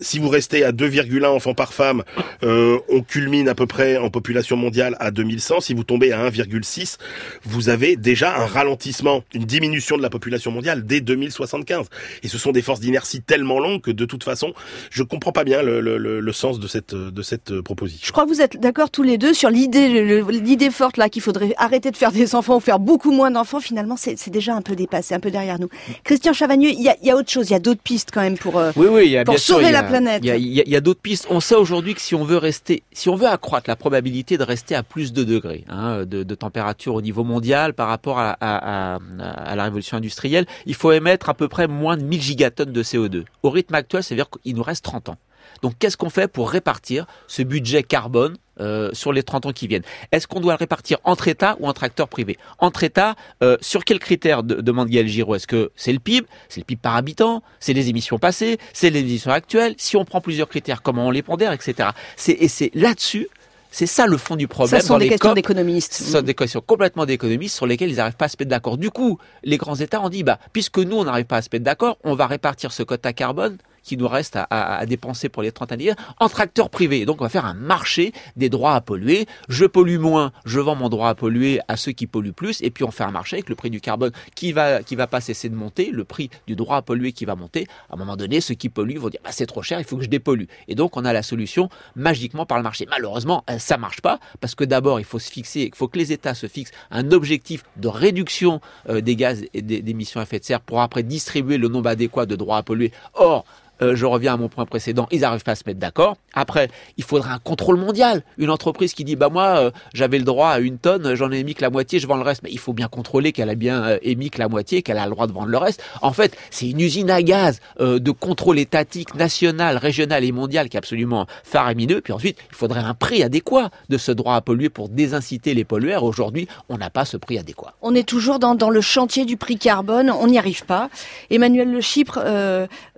si 0.00 0.18
vous 0.18 0.28
restez 0.28 0.64
à 0.64 0.72
2,1 0.72 1.24
enfants 1.26 1.54
par 1.54 1.72
femme, 1.72 2.02
on 2.42 3.02
culmine 3.06 3.48
à 3.48 3.54
peu 3.54 3.66
près 3.66 3.75
en 3.80 4.10
population 4.10 4.56
mondiale 4.56 4.96
à 5.00 5.10
2100. 5.10 5.60
Si 5.60 5.74
vous 5.74 5.84
tombez 5.84 6.12
à 6.12 6.28
1,6, 6.30 6.96
vous 7.44 7.68
avez 7.68 7.96
déjà 7.96 8.36
un 8.36 8.46
ralentissement, 8.46 9.22
une 9.34 9.44
diminution 9.44 9.96
de 9.96 10.02
la 10.02 10.10
population 10.10 10.50
mondiale 10.50 10.84
dès 10.86 11.00
2075. 11.00 11.86
Et 12.22 12.28
ce 12.28 12.38
sont 12.38 12.52
des 12.52 12.62
forces 12.62 12.80
d'inertie 12.80 13.22
tellement 13.22 13.58
longues 13.60 13.80
que 13.82 13.90
de 13.90 14.04
toute 14.04 14.24
façon, 14.24 14.52
je 14.90 15.02
comprends 15.02 15.32
pas 15.32 15.44
bien 15.44 15.62
le, 15.62 15.80
le, 15.80 15.98
le, 15.98 16.20
le 16.20 16.32
sens 16.32 16.58
de 16.60 16.66
cette, 16.68 16.94
de 16.94 17.22
cette 17.22 17.50
euh, 17.52 17.62
proposition. 17.62 18.04
Je 18.06 18.12
crois 18.12 18.24
que 18.24 18.30
vous 18.30 18.40
êtes 18.40 18.58
d'accord 18.60 18.90
tous 18.90 19.02
les 19.02 19.18
deux 19.18 19.34
sur 19.34 19.50
l'idée, 19.50 20.22
l'idée 20.30 20.70
forte 20.70 20.96
là 20.96 21.08
qu'il 21.08 21.22
faudrait 21.22 21.54
arrêter 21.58 21.90
de 21.90 21.96
faire 21.96 22.12
des 22.12 22.34
enfants 22.34 22.56
ou 22.56 22.60
faire 22.60 22.78
beaucoup 22.78 23.12
moins 23.12 23.30
d'enfants. 23.30 23.60
Finalement, 23.60 23.96
c'est 23.96 24.16
c'est 24.18 24.30
déjà 24.30 24.54
un 24.54 24.62
peu 24.62 24.74
dépassé, 24.76 25.14
un 25.14 25.20
peu 25.20 25.30
derrière 25.30 25.58
nous. 25.60 25.68
Christian 26.04 26.32
Chavagneux, 26.32 26.70
il 26.70 26.82
y 26.82 26.88
a, 26.88 26.96
y 27.02 27.10
a 27.10 27.16
autre 27.16 27.30
chose, 27.30 27.48
il 27.50 27.52
y 27.52 27.56
a 27.56 27.58
d'autres 27.60 27.82
pistes 27.82 28.10
quand 28.12 28.20
même 28.22 28.38
pour. 28.38 28.58
euh, 28.58 28.72
Oui, 28.76 28.86
oui, 28.90 29.08
y 29.10 29.16
a 29.18 29.24
Pour 29.24 29.34
bien 29.34 29.38
sûr, 29.38 29.54
sauver 29.56 29.66
il 29.66 29.72
y 29.72 29.74
a- 29.74 29.82
la 29.82 29.88
planète. 29.88 30.22
Il 30.24 30.28
y 30.28 30.60
a, 30.60 30.64
y 30.66 30.76
a 30.76 30.80
d'autres 30.80 31.00
pistes. 31.00 31.26
On 31.30 31.40
sait 31.40 31.54
aujourd'hui 31.54 31.94
que 31.94 32.00
si 32.00 32.14
on 32.14 32.24
veut 32.24 32.36
rester, 32.38 32.82
si 32.92 33.08
on 33.08 33.16
veut 33.16 33.26
accroître 33.26 33.65
la 33.66 33.76
probabilité 33.76 34.38
de 34.38 34.42
rester 34.42 34.74
à 34.74 34.82
plus 34.82 35.12
de 35.12 35.24
degrés 35.24 35.64
hein, 35.68 36.04
de, 36.04 36.34
température 36.34 36.94
au 36.94 37.02
niveau 37.02 37.24
mondial 37.24 37.74
par 37.74 37.88
rapport 37.88 38.18
à, 38.18 38.36
la 38.40 39.62
révolution 39.64 39.96
industrielle, 39.96 40.46
il 40.66 40.74
faut 40.74 40.92
émettre 40.92 41.28
à 41.28 41.34
peu 41.34 41.48
près 41.48 41.66
moins 41.66 41.96
de 41.96 42.02
1000 42.02 42.20
gigatonnes 42.20 42.72
de 42.72 42.82
CO2. 42.82 43.24
Au 43.42 43.50
rythme 43.50 43.74
actuel, 43.74 44.02
ça 44.02 44.14
veut 44.14 44.18
dire 44.18 44.28
qu'il 44.30 44.54
nous 44.54 44.62
reste 44.62 44.84
30 44.84 45.10
ans. 45.10 45.16
Donc 45.62 45.74
qu'est-ce 45.78 45.96
qu'on 45.96 46.10
fait 46.10 46.28
pour 46.28 46.50
répartir 46.50 47.06
ce 47.26 47.42
budget 47.42 47.82
carbone 47.82 48.36
euh, 48.58 48.90
sur 48.92 49.12
les 49.12 49.22
30 49.22 49.46
ans 49.46 49.52
qui 49.52 49.66
viennent? 49.66 49.84
Est-ce 50.12 50.26
qu'on 50.26 50.40
doit 50.40 50.52
le 50.52 50.58
répartir 50.58 50.98
entre 51.04 51.28
États 51.28 51.56
ou 51.60 51.66
entre 51.66 51.84
acteurs 51.84 52.08
privés? 52.08 52.36
Entre 52.58 52.84
États, 52.84 53.14
euh, 53.42 53.56
sur 53.60 53.84
quels 53.84 53.98
critères? 53.98 54.42
De, 54.42 54.56
demande 54.56 54.88
Gaël 54.88 55.08
Giraud. 55.08 55.34
Est-ce 55.34 55.46
que 55.46 55.70
c'est 55.76 55.92
le 55.92 55.98
PIB 55.98 56.26
C'est 56.48 56.60
le 56.60 56.64
PIB 56.64 56.80
par 56.82 56.96
habitant? 56.96 57.42
C'est 57.60 57.72
les 57.72 57.88
émissions 57.88 58.18
passées? 58.18 58.58
C'est 58.72 58.90
les 58.90 59.00
émissions 59.00 59.30
actuelles? 59.30 59.74
Si 59.78 59.96
on 59.96 60.04
prend 60.04 60.20
plusieurs 60.20 60.48
critères, 60.48 60.82
comment 60.82 61.06
on 61.06 61.10
les 61.10 61.22
pondère, 61.22 61.52
etc. 61.52 61.90
Et 62.28 62.48
c'est 62.48 62.70
là-dessus, 62.74 63.28
c'est 63.76 63.84
ça 63.84 64.06
le 64.06 64.16
fond 64.16 64.36
du 64.36 64.48
problème. 64.48 64.80
ça 64.80 64.86
sont 64.86 64.94
dans 64.94 64.98
des 65.00 65.04
les 65.04 65.10
questions 65.10 65.34
d'économistes. 65.34 65.92
Ce 65.92 66.04
sont 66.04 66.22
des 66.22 66.32
questions 66.32 66.62
complètement 66.66 67.04
d'économistes 67.04 67.54
sur 67.54 67.66
lesquelles 67.66 67.90
ils 67.90 67.96
n'arrivent 67.96 68.16
pas 68.16 68.24
à 68.24 68.28
se 68.28 68.36
mettre 68.40 68.48
d'accord. 68.48 68.78
Du 68.78 68.88
coup, 68.90 69.18
les 69.44 69.58
grands 69.58 69.74
États 69.74 70.00
ont 70.00 70.08
dit, 70.08 70.22
bah, 70.22 70.38
puisque 70.54 70.78
nous, 70.78 70.96
on 70.96 71.04
n'arrive 71.04 71.26
pas 71.26 71.36
à 71.36 71.42
se 71.42 71.50
mettre 71.52 71.66
d'accord, 71.66 71.98
on 72.02 72.14
va 72.14 72.26
répartir 72.26 72.72
ce 72.72 72.82
quota 72.82 73.12
carbone 73.12 73.58
qui 73.86 73.96
nous 73.96 74.08
reste 74.08 74.36
à, 74.50 74.84
dépenser 74.86 75.28
pour 75.28 75.42
les 75.42 75.52
30 75.52 75.72
années 75.72 75.92
entre 76.18 76.40
acteurs 76.40 76.68
privés. 76.70 77.06
Donc 77.06 77.20
on 77.20 77.24
va 77.24 77.30
faire 77.30 77.46
un 77.46 77.54
marché 77.54 78.12
des 78.34 78.48
droits 78.48 78.74
à 78.74 78.80
polluer. 78.80 79.26
Je 79.48 79.64
pollue 79.64 79.98
moins, 79.98 80.32
je 80.44 80.58
vends 80.60 80.74
mon 80.74 80.88
droit 80.88 81.08
à 81.08 81.14
polluer 81.14 81.60
à 81.68 81.76
ceux 81.76 81.92
qui 81.92 82.06
polluent 82.06 82.32
plus, 82.32 82.60
et 82.62 82.70
puis 82.70 82.82
on 82.84 82.90
fait 82.90 83.04
un 83.04 83.10
marché 83.12 83.36
avec 83.36 83.48
le 83.48 83.54
prix 83.54 83.70
du 83.70 83.80
carbone 83.80 84.10
qui 84.34 84.52
va 84.52 84.82
qui 84.82 84.96
va 84.96 85.06
pas 85.06 85.20
cesser 85.20 85.48
de 85.48 85.54
monter, 85.54 85.90
le 85.92 86.04
prix 86.04 86.30
du 86.46 86.56
droit 86.56 86.76
à 86.78 86.82
polluer 86.82 87.12
qui 87.12 87.24
va 87.24 87.36
monter. 87.36 87.66
À 87.88 87.94
un 87.94 87.96
moment 87.96 88.16
donné, 88.16 88.40
ceux 88.40 88.54
qui 88.54 88.68
polluent 88.68 88.98
vont 88.98 89.08
dire 89.08 89.20
bah, 89.24 89.30
c'est 89.32 89.46
trop 89.46 89.62
cher, 89.62 89.78
il 89.78 89.84
faut 89.84 89.96
que 89.96 90.04
je 90.04 90.08
dépollue. 90.10 90.46
Et 90.66 90.74
donc 90.74 90.96
on 90.96 91.04
a 91.04 91.12
la 91.12 91.22
solution 91.22 91.68
magiquement 91.94 92.44
par 92.44 92.58
le 92.58 92.64
marché. 92.64 92.86
Malheureusement, 92.90 93.44
euh, 93.48 93.58
ça 93.58 93.76
marche 93.78 94.00
pas 94.00 94.18
parce 94.40 94.54
que 94.56 94.64
d'abord 94.64 94.98
il 94.98 95.04
faut 95.06 95.20
se 95.20 95.30
fixer, 95.30 95.70
il 95.72 95.74
faut 95.76 95.86
que 95.88 95.98
les 95.98 96.12
États 96.12 96.34
se 96.34 96.48
fixent 96.48 96.72
un 96.90 97.12
objectif 97.12 97.62
de 97.76 97.88
réduction 97.88 98.60
euh, 98.88 99.00
des 99.00 99.14
gaz 99.14 99.44
et 99.54 99.62
des- 99.62 99.80
d'émissions 99.80 100.18
à 100.20 100.24
effet 100.24 100.40
de 100.40 100.44
serre 100.44 100.60
pour 100.60 100.80
après 100.80 101.02
distribuer 101.04 101.56
le 101.58 101.68
nombre 101.68 101.88
adéquat 101.88 102.26
de 102.26 102.34
droits 102.36 102.56
à 102.58 102.62
polluer. 102.62 102.90
Or 103.14 103.44
euh, 103.82 103.94
je 103.94 104.06
reviens 104.06 104.34
à 104.34 104.36
mon 104.36 104.48
point 104.48 104.64
précédent, 104.64 105.06
ils 105.10 105.20
n'arrivent 105.20 105.44
pas 105.44 105.52
à 105.52 105.56
se 105.56 105.64
mettre 105.66 105.80
d'accord. 105.80 106.16
Après, 106.34 106.68
il 106.96 107.04
faudrait 107.04 107.30
un 107.30 107.38
contrôle 107.38 107.76
mondial. 107.76 108.22
Une 108.38 108.50
entreprise 108.50 108.94
qui 108.94 109.04
dit, 109.04 109.16
bah 109.16 109.28
moi, 109.28 109.58
euh, 109.58 109.70
j'avais 109.94 110.18
le 110.18 110.24
droit 110.24 110.50
à 110.50 110.60
une 110.60 110.78
tonne, 110.78 111.14
j'en 111.14 111.32
ai 111.32 111.38
émis 111.38 111.54
que 111.54 111.62
la 111.62 111.70
moitié, 111.70 111.98
je 111.98 112.06
vends 112.06 112.16
le 112.16 112.22
reste. 112.22 112.42
Mais 112.42 112.50
il 112.50 112.58
faut 112.58 112.72
bien 112.72 112.88
contrôler 112.88 113.32
qu'elle 113.32 113.50
a 113.50 113.54
bien 113.54 113.82
euh, 113.84 113.98
émis 114.02 114.30
que 114.30 114.38
la 114.38 114.48
moitié, 114.48 114.82
qu'elle 114.82 114.98
a 114.98 115.04
le 115.04 115.10
droit 115.10 115.26
de 115.26 115.32
vendre 115.32 115.48
le 115.48 115.58
reste. 115.58 115.82
En 116.02 116.12
fait, 116.12 116.36
c'est 116.50 116.68
une 116.68 116.80
usine 116.80 117.10
à 117.10 117.22
gaz 117.22 117.60
de 117.78 118.10
contrôle 118.10 118.58
étatique 118.58 119.14
national, 119.14 119.76
régional 119.76 120.24
et 120.24 120.32
mondial 120.32 120.68
qui 120.68 120.76
est 120.76 120.78
absolument 120.78 121.26
faramineux. 121.44 122.00
Puis 122.00 122.12
ensuite, 122.12 122.38
il 122.50 122.56
faudrait 122.56 122.80
un 122.80 122.94
prix 122.94 123.22
adéquat 123.22 123.70
de 123.88 123.98
ce 123.98 124.12
droit 124.12 124.34
à 124.34 124.40
polluer 124.40 124.68
pour 124.68 124.88
désinciter 124.88 125.54
les 125.54 125.64
pollueurs. 125.64 126.04
Aujourd'hui, 126.04 126.48
on 126.68 126.78
n'a 126.78 126.90
pas 126.90 127.04
ce 127.04 127.16
prix 127.16 127.38
adéquat. 127.38 127.74
On 127.82 127.94
est 127.94 128.06
toujours 128.06 128.38
dans, 128.38 128.70
le 128.70 128.80
chantier 128.80 129.24
du 129.24 129.36
prix 129.36 129.58
carbone, 129.58 130.10
on 130.10 130.26
n'y 130.26 130.38
arrive 130.38 130.64
pas. 130.64 130.88
Emmanuel 131.30 131.70
Le 131.70 131.80
Chypre, 131.80 132.18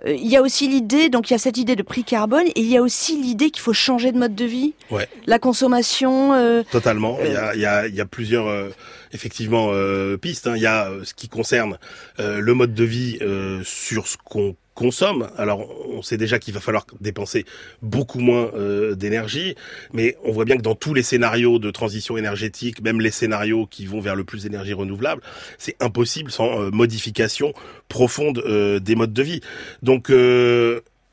il 0.05 0.27
y 0.27 0.37
a 0.37 0.41
aussi 0.41 0.68
l'idée, 0.69 1.09
donc 1.09 1.29
il 1.29 1.33
y 1.33 1.35
a 1.35 1.39
cette 1.39 1.57
idée 1.57 1.75
de 1.75 1.83
prix 1.83 2.03
carbone, 2.03 2.47
et 2.47 2.59
il 2.61 2.67
y 2.67 2.77
a 2.77 2.81
aussi 2.81 3.21
l'idée 3.21 3.49
qu'il 3.51 3.61
faut 3.61 3.73
changer 3.73 4.11
de 4.11 4.17
mode 4.17 4.35
de 4.35 4.45
vie. 4.45 4.73
Ouais. 4.91 5.09
La 5.25 5.39
consommation. 5.39 6.33
euh, 6.33 6.63
Totalement. 6.71 7.17
Il 7.25 7.31
y 7.31 7.35
a, 7.35 7.55
il 7.55 7.61
y 7.61 7.65
a, 7.65 7.87
y 7.87 7.99
a 8.01 8.05
plusieurs 8.05 8.47
euh, 8.47 8.69
effectivement 9.11 9.69
euh, 9.73 10.17
pistes. 10.17 10.47
hein. 10.47 10.53
Il 10.55 10.61
y 10.61 10.65
a 10.67 10.89
euh, 10.89 11.03
ce 11.03 11.13
qui 11.13 11.27
concerne 11.27 11.77
euh, 12.19 12.39
le 12.39 12.53
mode 12.53 12.73
de 12.73 12.83
vie 12.83 13.17
euh, 13.21 13.61
sur 13.65 14.07
ce 14.07 14.15
qu'on 14.23 14.55
consomme. 14.79 15.29
Alors, 15.37 15.67
on 15.89 16.01
sait 16.01 16.15
déjà 16.15 16.39
qu'il 16.39 16.53
va 16.53 16.61
falloir 16.61 16.85
dépenser 17.01 17.43
beaucoup 17.81 18.19
moins 18.19 18.49
euh, 18.53 18.95
d'énergie, 18.95 19.55
mais 19.91 20.15
on 20.23 20.31
voit 20.31 20.45
bien 20.45 20.55
que 20.55 20.61
dans 20.61 20.73
tous 20.73 20.93
les 20.93 21.03
scénarios 21.03 21.59
de 21.59 21.69
transition 21.69 22.15
énergétique, 22.15 22.81
même 22.81 23.01
les 23.01 23.11
scénarios 23.11 23.67
qui 23.67 23.85
vont 23.85 23.99
vers 23.99 24.15
le 24.15 24.23
plus 24.23 24.43
d'énergie 24.43 24.71
renouvelable, 24.71 25.21
c'est 25.57 25.75
impossible 25.81 26.31
sans 26.31 26.61
euh, 26.61 26.69
modification 26.71 27.53
profonde 27.89 28.41
euh, 28.45 28.79
des 28.79 28.95
modes 28.95 29.11
de 29.11 29.21
vie. 29.21 29.41
Donc, 29.83 30.09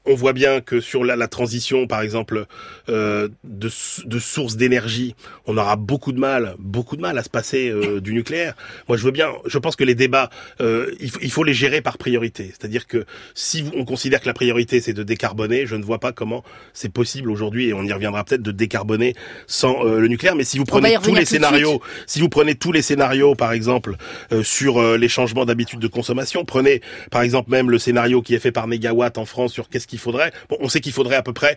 on 0.06 0.14
voit 0.14 0.32
bien 0.32 0.60
que 0.60 0.80
sur 0.80 1.04
la, 1.04 1.16
la 1.16 1.28
transition, 1.28 1.86
par 1.86 2.00
exemple, 2.00 2.46
euh, 2.88 3.28
de, 3.44 3.70
de 4.04 4.18
sources 4.18 4.56
d'énergie, 4.56 5.14
on 5.46 5.56
aura 5.56 5.76
beaucoup 5.76 6.12
de 6.12 6.18
mal, 6.18 6.54
beaucoup 6.58 6.96
de 6.96 7.02
mal 7.02 7.18
à 7.18 7.22
se 7.22 7.30
passer 7.30 7.68
euh, 7.68 8.00
du 8.00 8.12
nucléaire. 8.14 8.54
Moi, 8.88 8.96
je 8.96 9.04
veux 9.04 9.10
bien. 9.10 9.30
Je 9.46 9.58
pense 9.58 9.76
que 9.76 9.84
les 9.84 9.94
débats, 9.94 10.30
euh, 10.60 10.90
il, 11.00 11.10
faut, 11.10 11.20
il 11.22 11.30
faut 11.30 11.44
les 11.44 11.54
gérer 11.54 11.82
par 11.82 11.98
priorité. 11.98 12.52
C'est-à-dire 12.58 12.86
que 12.86 13.04
si 13.34 13.64
on 13.76 13.84
considère 13.84 14.20
que 14.20 14.26
la 14.26 14.34
priorité 14.34 14.80
c'est 14.80 14.92
de 14.92 15.02
décarboner, 15.02 15.66
je 15.66 15.76
ne 15.76 15.84
vois 15.84 15.98
pas 15.98 16.12
comment 16.12 16.44
c'est 16.72 16.92
possible 16.92 17.30
aujourd'hui, 17.30 17.68
et 17.68 17.74
on 17.74 17.82
y 17.82 17.92
reviendra 17.92 18.24
peut-être, 18.24 18.42
de 18.42 18.52
décarboner 18.52 19.14
sans 19.46 19.84
euh, 19.84 20.00
le 20.00 20.08
nucléaire. 20.08 20.36
Mais 20.36 20.44
si 20.44 20.58
vous 20.58 20.64
prenez 20.64 20.96
tous 21.02 21.14
les 21.14 21.24
scénarios, 21.24 21.80
si 22.06 22.20
vous 22.20 22.28
prenez 22.28 22.54
tous 22.54 22.72
les 22.72 22.82
scénarios, 22.82 23.34
par 23.34 23.52
exemple, 23.52 23.96
euh, 24.32 24.42
sur 24.42 24.78
euh, 24.78 24.96
les 24.96 25.08
changements 25.08 25.44
d'habitude 25.44 25.80
de 25.80 25.88
consommation, 25.88 26.44
prenez 26.44 26.80
par 27.10 27.22
exemple 27.22 27.50
même 27.50 27.70
le 27.70 27.78
scénario 27.78 28.22
qui 28.22 28.34
est 28.34 28.38
fait 28.38 28.52
par 28.52 28.66
mégawatt 28.66 29.18
en 29.18 29.24
France 29.24 29.52
sur 29.52 29.68
qu'est-ce 29.68 29.86
qu'il 29.96 30.02
faudrait. 30.02 30.32
Bon, 30.48 30.56
on 30.60 30.68
sait 30.68 30.80
qu'il 30.80 30.92
faudrait 30.92 31.16
à 31.16 31.22
peu 31.22 31.32
près, 31.32 31.56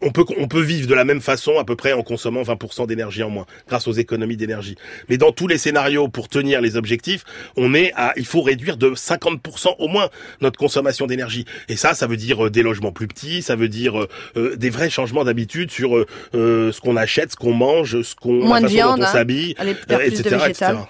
on 0.00 0.10
peut 0.10 0.24
on 0.38 0.48
peut 0.48 0.62
vivre 0.62 0.88
de 0.88 0.94
la 0.94 1.04
même 1.04 1.20
façon 1.20 1.58
à 1.58 1.64
peu 1.64 1.76
près 1.76 1.92
en 1.92 2.02
consommant 2.02 2.42
20% 2.42 2.86
d'énergie 2.86 3.22
en 3.22 3.30
moins 3.30 3.46
grâce 3.68 3.86
aux 3.86 3.92
économies 3.92 4.36
d'énergie. 4.36 4.76
Mais 5.08 5.18
dans 5.18 5.32
tous 5.32 5.46
les 5.46 5.58
scénarios 5.58 6.08
pour 6.08 6.28
tenir 6.28 6.60
les 6.60 6.76
objectifs, 6.76 7.24
on 7.56 7.74
est 7.74 7.92
à, 7.94 8.12
il 8.16 8.26
faut 8.26 8.42
réduire 8.42 8.76
de 8.76 8.90
50% 8.90 9.76
au 9.78 9.88
moins 9.88 10.08
notre 10.40 10.58
consommation 10.58 11.06
d'énergie. 11.06 11.44
Et 11.68 11.76
ça, 11.76 11.94
ça 11.94 12.06
veut 12.06 12.16
dire 12.16 12.46
euh, 12.46 12.50
des 12.50 12.62
logements 12.62 12.92
plus 12.92 13.06
petits, 13.08 13.42
ça 13.42 13.56
veut 13.56 13.68
dire 13.68 14.00
euh, 14.00 14.08
euh, 14.36 14.56
des 14.56 14.70
vrais 14.70 14.90
changements 14.90 15.24
d'habitude 15.24 15.70
sur 15.70 15.96
euh, 15.96 16.72
ce 16.72 16.80
qu'on 16.80 16.96
achète, 16.96 17.32
ce 17.32 17.36
qu'on 17.36 17.52
mange, 17.52 18.02
ce 18.02 18.14
qu'on, 18.14 18.44
Moins 18.44 18.60
la 18.60 18.68
façon 18.68 18.74
viande, 18.74 18.96
dont 18.96 19.02
on 19.02 19.06
hein. 19.06 19.12
s'habille, 19.12 19.54
Allez, 19.58 19.72
euh, 19.72 19.74
faire 19.88 19.98
plus 19.98 20.10
de 20.10 20.14
etc., 20.20 20.36
végétal. 20.36 20.76
etc. 20.76 20.88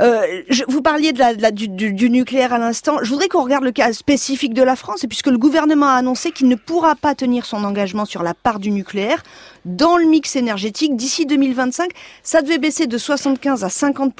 Euh, 0.00 0.42
vous 0.68 0.82
parliez 0.82 1.12
du, 1.12 2.10
nucléaire 2.10 2.52
à 2.52 2.58
l'instant. 2.58 2.98
Je 3.02 3.08
voudrais 3.08 3.28
qu'on 3.28 3.42
regarde 3.42 3.64
le 3.64 3.72
cas 3.72 3.92
spécifique 3.92 4.54
de 4.54 4.62
la 4.62 4.76
France, 4.76 5.04
et 5.04 5.08
puisque 5.08 5.28
le 5.28 5.38
gouvernement 5.38 5.86
a 5.86 5.94
annoncé 5.94 6.32
qu'il 6.32 6.48
ne 6.48 6.56
pourra 6.56 6.96
pas 6.96 7.14
tenir 7.14 7.46
son 7.46 7.64
engagement 7.64 8.04
sur 8.04 8.22
la 8.22 8.34
part 8.34 8.58
du 8.58 8.70
nucléaire 8.70 9.22
dans 9.64 9.96
le 9.96 10.06
mix 10.06 10.36
énergétique 10.36 10.96
d'ici 10.96 11.26
2025, 11.26 11.90
ça 12.22 12.42
devait 12.42 12.58
baisser 12.58 12.86
de 12.86 12.98
75 12.98 13.64
à 13.64 13.68
50 13.68 14.14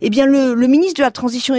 Eh 0.00 0.10
bien, 0.10 0.26
le, 0.26 0.54
ministre 0.66 0.98
de 0.98 1.02
la 1.02 1.10
transition 1.10 1.54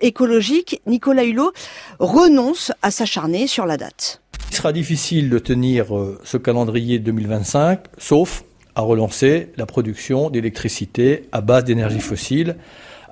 écologique, 0.00 0.80
Nicolas 0.86 1.24
Hulot, 1.24 1.52
renonce 1.98 2.72
à 2.82 2.90
s'acharner 2.90 3.46
sur 3.46 3.66
la 3.66 3.76
date. 3.76 4.20
Il 4.50 4.56
sera 4.56 4.72
difficile 4.72 5.30
de 5.30 5.38
tenir 5.38 5.96
euh, 5.96 6.18
ce 6.24 6.36
calendrier 6.36 6.98
2025, 6.98 7.80
sauf 7.98 8.42
à 8.80 8.82
relancer 8.82 9.48
la 9.56 9.66
production 9.66 10.30
d'électricité 10.30 11.28
à 11.32 11.40
base 11.40 11.64
d'énergie 11.64 12.00
fossile, 12.00 12.56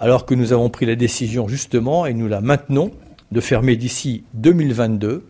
alors 0.00 0.26
que 0.26 0.34
nous 0.34 0.52
avons 0.52 0.70
pris 0.70 0.86
la 0.86 0.96
décision 0.96 1.46
justement, 1.46 2.06
et 2.06 2.14
nous 2.14 2.28
la 2.28 2.40
maintenons, 2.40 2.90
de 3.30 3.40
fermer 3.40 3.76
d'ici 3.76 4.24
2022 4.34 5.24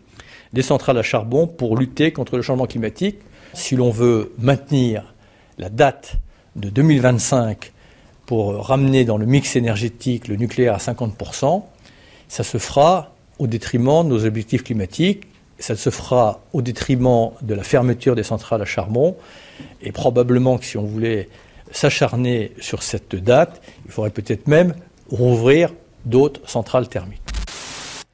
des 0.53 0.61
centrales 0.61 0.97
à 0.97 1.03
charbon 1.03 1.45
pour 1.45 1.77
lutter 1.77 2.11
contre 2.11 2.37
le 2.37 2.41
changement 2.41 2.65
climatique. 2.65 3.17
Si 3.53 3.75
l'on 3.75 3.91
veut 3.91 4.31
maintenir 4.39 5.13
la 5.57 5.69
date 5.69 6.15
de 6.55 6.69
2025 6.69 7.73
pour 8.25 8.65
ramener 8.65 9.03
dans 9.03 9.17
le 9.17 9.25
mix 9.25 9.57
énergétique 9.57 10.27
le 10.29 10.37
nucléaire 10.37 10.73
à 10.73 10.77
50%, 10.77 11.63
ça 12.29 12.43
se 12.43 12.57
fera 12.57 13.13
au 13.39 13.47
détriment 13.47 14.03
de 14.03 14.09
nos 14.09 14.25
objectifs 14.25 14.63
climatiques, 14.63 15.23
ça 15.59 15.75
se 15.75 15.89
fera 15.89 16.41
au 16.53 16.61
détriment 16.61 17.31
de 17.41 17.53
la 17.53 17.63
fermeture 17.63 18.15
des 18.15 18.23
centrales 18.23 18.61
à 18.61 18.65
charbon, 18.65 19.15
et 19.81 19.91
probablement 19.91 20.57
que 20.57 20.65
si 20.65 20.77
on 20.77 20.85
voulait 20.85 21.29
s'acharner 21.71 22.53
sur 22.59 22.81
cette 22.81 23.15
date, 23.15 23.61
il 23.85 23.91
faudrait 23.91 24.09
peut-être 24.09 24.47
même 24.47 24.73
rouvrir 25.09 25.73
d'autres 26.05 26.41
centrales 26.49 26.87
thermiques. 26.87 27.28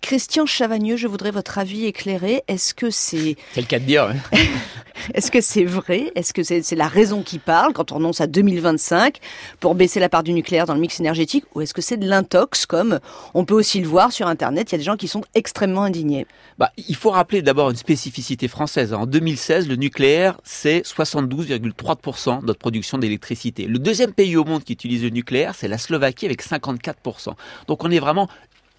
Christian 0.06 0.46
Chavagneux, 0.46 0.98
je 0.98 1.08
voudrais 1.08 1.32
votre 1.32 1.58
avis 1.58 1.86
éclairé. 1.86 2.44
Est-ce 2.48 2.76
que 2.76 2.92
c'est 2.92 3.38
C'est 3.54 3.62
le 3.62 3.66
cas 3.66 3.80
de 3.80 3.86
dire. 3.86 4.04
hein. 4.04 4.38
Est-ce 5.16 5.32
que 5.32 5.42
c'est 5.42 5.64
vrai? 5.64 6.12
Est-ce 6.16 6.32
que 6.32 6.44
c'est 6.44 6.76
la 6.76 6.88
raison 6.88 7.24
qui 7.24 7.40
parle 7.40 7.74
quand 7.74 7.92
on 7.92 7.96
renonce 7.96 8.22
à 8.22 8.28
2025 8.28 9.18
pour 9.60 9.74
baisser 9.76 10.00
la 10.00 10.08
part 10.08 10.24
du 10.24 10.32
nucléaire 10.32 10.68
dans 10.68 10.76
le 10.76 10.80
mix 10.80 11.00
énergétique? 11.00 11.46
Ou 11.54 11.62
est-ce 11.62 11.74
que 11.74 11.82
c'est 11.82 11.98
de 11.98 12.08
l'intox 12.08 12.66
comme 12.68 13.00
on 13.34 13.46
peut 13.46 13.56
aussi 13.56 13.82
le 13.82 13.88
voir 13.88 14.12
sur 14.12 14.28
Internet? 14.28 14.72
Il 14.72 14.74
y 14.74 14.76
a 14.76 14.78
des 14.78 14.84
gens 14.84 14.96
qui 14.96 15.08
sont 15.08 15.24
extrêmement 15.34 15.84
indignés. 15.84 16.28
Bah, 16.60 16.72
il 16.78 16.96
faut 16.96 17.10
rappeler 17.10 17.42
d'abord 17.42 17.72
une 17.72 17.76
spécificité 17.76 18.48
française. 18.48 18.94
En 18.94 19.06
2016, 19.06 19.68
le 19.68 19.76
nucléaire, 19.76 20.40
c'est 20.44 20.82
72,3% 20.82 22.42
de 22.42 22.46
notre 22.46 22.60
production 22.60 22.98
d'électricité. 22.98 23.66
Le 23.66 23.80
deuxième 23.80 24.14
pays 24.14 24.38
au 24.38 24.46
monde 24.46 24.64
qui 24.64 24.74
utilise 24.74 25.04
le 25.04 25.10
nucléaire, 25.10 25.56
c'est 25.56 25.68
la 25.68 25.78
Slovaquie 25.78 26.26
avec 26.26 26.44
54%. 26.44 27.34
Donc 27.68 27.84
on 27.84 27.92
est 27.92 28.00
vraiment 28.00 28.30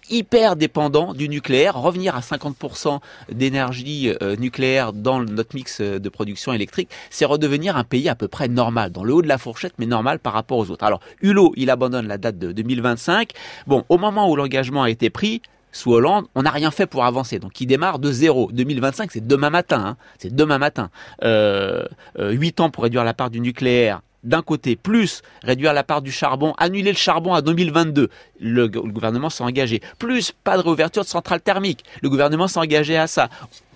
hyper 0.09 0.55
dépendant 0.55 1.13
du 1.13 1.29
nucléaire, 1.29 1.79
revenir 1.79 2.15
à 2.15 2.21
50% 2.21 2.99
d'énergie 3.31 4.13
euh, 4.21 4.35
nucléaire 4.35 4.93
dans 4.93 5.19
notre 5.19 5.55
mix 5.55 5.79
euh, 5.81 5.99
de 5.99 6.09
production 6.09 6.53
électrique, 6.53 6.89
c'est 7.09 7.25
redevenir 7.25 7.77
un 7.77 7.83
pays 7.83 8.09
à 8.09 8.15
peu 8.15 8.27
près 8.27 8.47
normal, 8.47 8.91
dans 8.91 9.03
le 9.03 9.13
haut 9.13 9.21
de 9.21 9.27
la 9.27 9.37
fourchette, 9.37 9.73
mais 9.77 9.85
normal 9.85 10.19
par 10.19 10.33
rapport 10.33 10.57
aux 10.57 10.69
autres. 10.71 10.83
Alors, 10.85 10.99
Hulot, 11.21 11.53
il 11.55 11.69
abandonne 11.69 12.07
la 12.07 12.17
date 12.17 12.37
de 12.37 12.51
2025. 12.51 13.31
Bon, 13.67 13.83
au 13.89 13.97
moment 13.97 14.29
où 14.29 14.35
l'engagement 14.35 14.83
a 14.83 14.89
été 14.89 15.09
pris, 15.09 15.41
sous 15.71 15.91
Hollande, 15.93 16.25
on 16.33 16.43
n'a 16.43 16.49
rien 16.49 16.71
fait 16.71 16.87
pour 16.87 17.05
avancer. 17.05 17.39
Donc, 17.39 17.59
il 17.61 17.67
démarre 17.67 17.99
de 17.99 18.11
zéro. 18.11 18.49
2025, 18.51 19.11
c'est 19.11 19.25
demain 19.25 19.49
matin. 19.49 19.83
hein. 19.85 19.97
C'est 20.17 20.33
demain 20.33 20.57
matin. 20.57 20.89
Euh, 21.23 21.85
euh, 22.17 22.31
8 22.31 22.59
ans 22.61 22.69
pour 22.69 22.83
réduire 22.83 23.03
la 23.03 23.13
part 23.13 23.29
du 23.29 23.39
nucléaire 23.39 24.01
d'un 24.23 24.41
côté, 24.41 24.75
plus 24.75 25.21
réduire 25.43 25.73
la 25.73 25.83
part 25.83 26.01
du 26.01 26.11
charbon, 26.11 26.53
annuler 26.57 26.91
le 26.91 26.97
charbon 26.97 27.33
à 27.33 27.41
2022. 27.41 28.09
Le, 28.39 28.63
le 28.63 28.67
gouvernement 28.67 29.29
s'est 29.29 29.43
engagé. 29.43 29.81
Plus 29.99 30.31
pas 30.43 30.57
de 30.57 30.61
réouverture 30.61 31.03
de 31.03 31.07
centrales 31.07 31.41
thermiques. 31.41 31.83
Le 32.01 32.09
gouvernement 32.09 32.47
s'est 32.47 32.59
engagé 32.59 32.95
à 32.97 33.07
ça. 33.07 33.29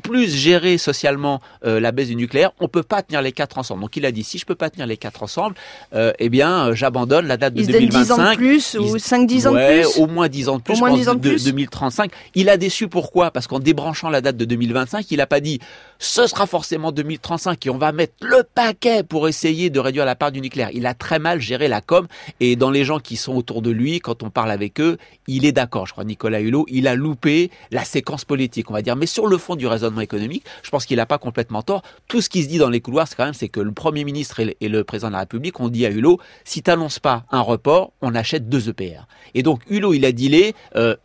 Plus 0.03 0.35
gérer 0.35 0.79
socialement 0.79 1.41
euh, 1.63 1.79
la 1.79 1.91
baisse 1.91 2.07
du 2.07 2.15
nucléaire, 2.15 2.51
on 2.59 2.67
peut 2.67 2.81
pas 2.81 3.03
tenir 3.03 3.21
les 3.21 3.31
quatre 3.31 3.59
ensemble. 3.59 3.81
Donc 3.81 3.95
il 3.97 4.05
a 4.05 4.11
dit 4.11 4.23
si 4.23 4.39
je 4.39 4.45
peux 4.47 4.55
pas 4.55 4.71
tenir 4.71 4.87
les 4.87 4.97
quatre 4.97 5.21
ensemble, 5.21 5.55
euh, 5.93 6.11
eh 6.17 6.29
bien 6.29 6.69
euh, 6.69 6.73
j'abandonne 6.75 7.27
la 7.27 7.37
date 7.37 7.53
de 7.53 7.59
Il 7.61 7.65
se 7.67 7.71
donne 7.71 7.81
2025. 7.87 8.05
10 8.05 8.11
ans 8.21 8.31
de 8.31 8.35
plus 8.35 8.77
ou 8.79 8.95
Il- 8.95 8.99
5-10 8.99 9.47
ans 9.47 9.51
de 9.51 9.55
Ouais, 9.57 9.81
plus 9.81 9.99
Au 9.99 10.07
moins 10.07 10.27
10 10.27 10.49
ans 10.49 10.57
de 10.57 10.63
plus. 10.63 10.73
Au 10.73 10.77
moins 10.77 10.89
pense, 10.89 10.99
10 10.99 11.09
ans 11.09 11.13
de 11.13 11.19
de- 11.19 11.29
plus. 11.29 11.43
2035. 11.45 12.11
Il 12.33 12.49
a 12.49 12.57
déçu 12.57 12.87
pourquoi? 12.87 13.29
Parce 13.29 13.45
qu'en 13.45 13.59
débranchant 13.59 14.09
la 14.09 14.21
date 14.21 14.37
de 14.37 14.45
2025, 14.45 15.05
il 15.11 15.17
n'a 15.17 15.27
pas 15.27 15.39
dit 15.39 15.59
ce 15.99 16.25
sera 16.25 16.47
forcément 16.47 16.91
2035 16.91 17.63
et 17.67 17.69
on 17.69 17.77
va 17.77 17.91
mettre 17.91 18.13
le 18.21 18.41
paquet 18.55 19.03
pour 19.03 19.27
essayer 19.27 19.69
de 19.69 19.79
réduire 19.79 20.05
la 20.05 20.15
part 20.15 20.31
du 20.31 20.41
nucléaire. 20.41 20.69
Il 20.73 20.87
a 20.87 20.95
très 20.95 21.19
mal 21.19 21.39
géré 21.39 21.67
la 21.67 21.79
com 21.81 22.07
et 22.39 22.55
dans 22.55 22.71
les 22.71 22.85
gens 22.85 22.97
qui 22.99 23.17
sont 23.17 23.35
autour 23.35 23.61
de 23.61 23.69
lui, 23.69 23.99
quand 23.99 24.23
on 24.23 24.31
parle 24.31 24.50
avec 24.51 24.79
eux, 24.79 24.98
il 25.27 25.46
est 25.46 25.51
d'accord. 25.51 25.88
Je 25.88 25.93
crois 25.93 26.03
Nicolas 26.03 26.41
Hulot, 26.41 26.65
il 26.70 26.88
a 26.88 26.96
loupé 26.96 27.51
la 27.72 27.84
séquence 27.84 28.25
politique, 28.25 28.70
on 28.70 28.74
va 28.74 28.81
dire. 28.81 28.96
Mais 28.96 29.05
sur 29.05 29.27
le 29.27 29.38
fond 29.38 29.55
du 29.55 29.67
raisonnement 29.67 30.01
économique, 30.01 30.46
je 30.63 30.70
pense 30.70 30.86
qu'il 30.86 30.98
n'a 30.98 31.05
pas 31.05 31.17
complètement 31.17 31.62
tort. 31.62 31.81
Tout 32.08 32.22
ce 32.22 32.29
qui 32.29 32.43
se 32.43 32.48
dit 32.48 32.58
dans 32.58 32.70
les 32.70 32.81
couloirs, 32.81 33.08
c'est 33.08 33.15
quand 33.15 33.25
même 33.25 33.34
que 33.34 33.60
le 33.60 33.72
Premier 33.72 34.03
ministre 34.03 34.39
et 34.39 34.70
le, 34.70 34.84
président 34.84 35.08
de 35.08 35.13
la 35.13 35.20
République 35.20 35.60
ont 35.60 35.70
dit 35.70 35.86
à 35.86 35.89
Hulot, 35.89 36.20
si 36.43 36.62
tu 36.62 36.70
n'annonces 36.70 37.00
pas 37.00 37.25
un 37.31 37.41
report, 37.41 37.91
on 38.01 38.15
achète 38.15 38.50
deux 38.50 38.70
EPR. 38.70 39.08
Et 39.34 39.43
donc 39.43 39.62
Hulot, 39.70 39.93
il 39.93 40.05
a 40.05 40.12
dit 40.12 40.29
les, 40.29 40.53
euh, 40.75 40.96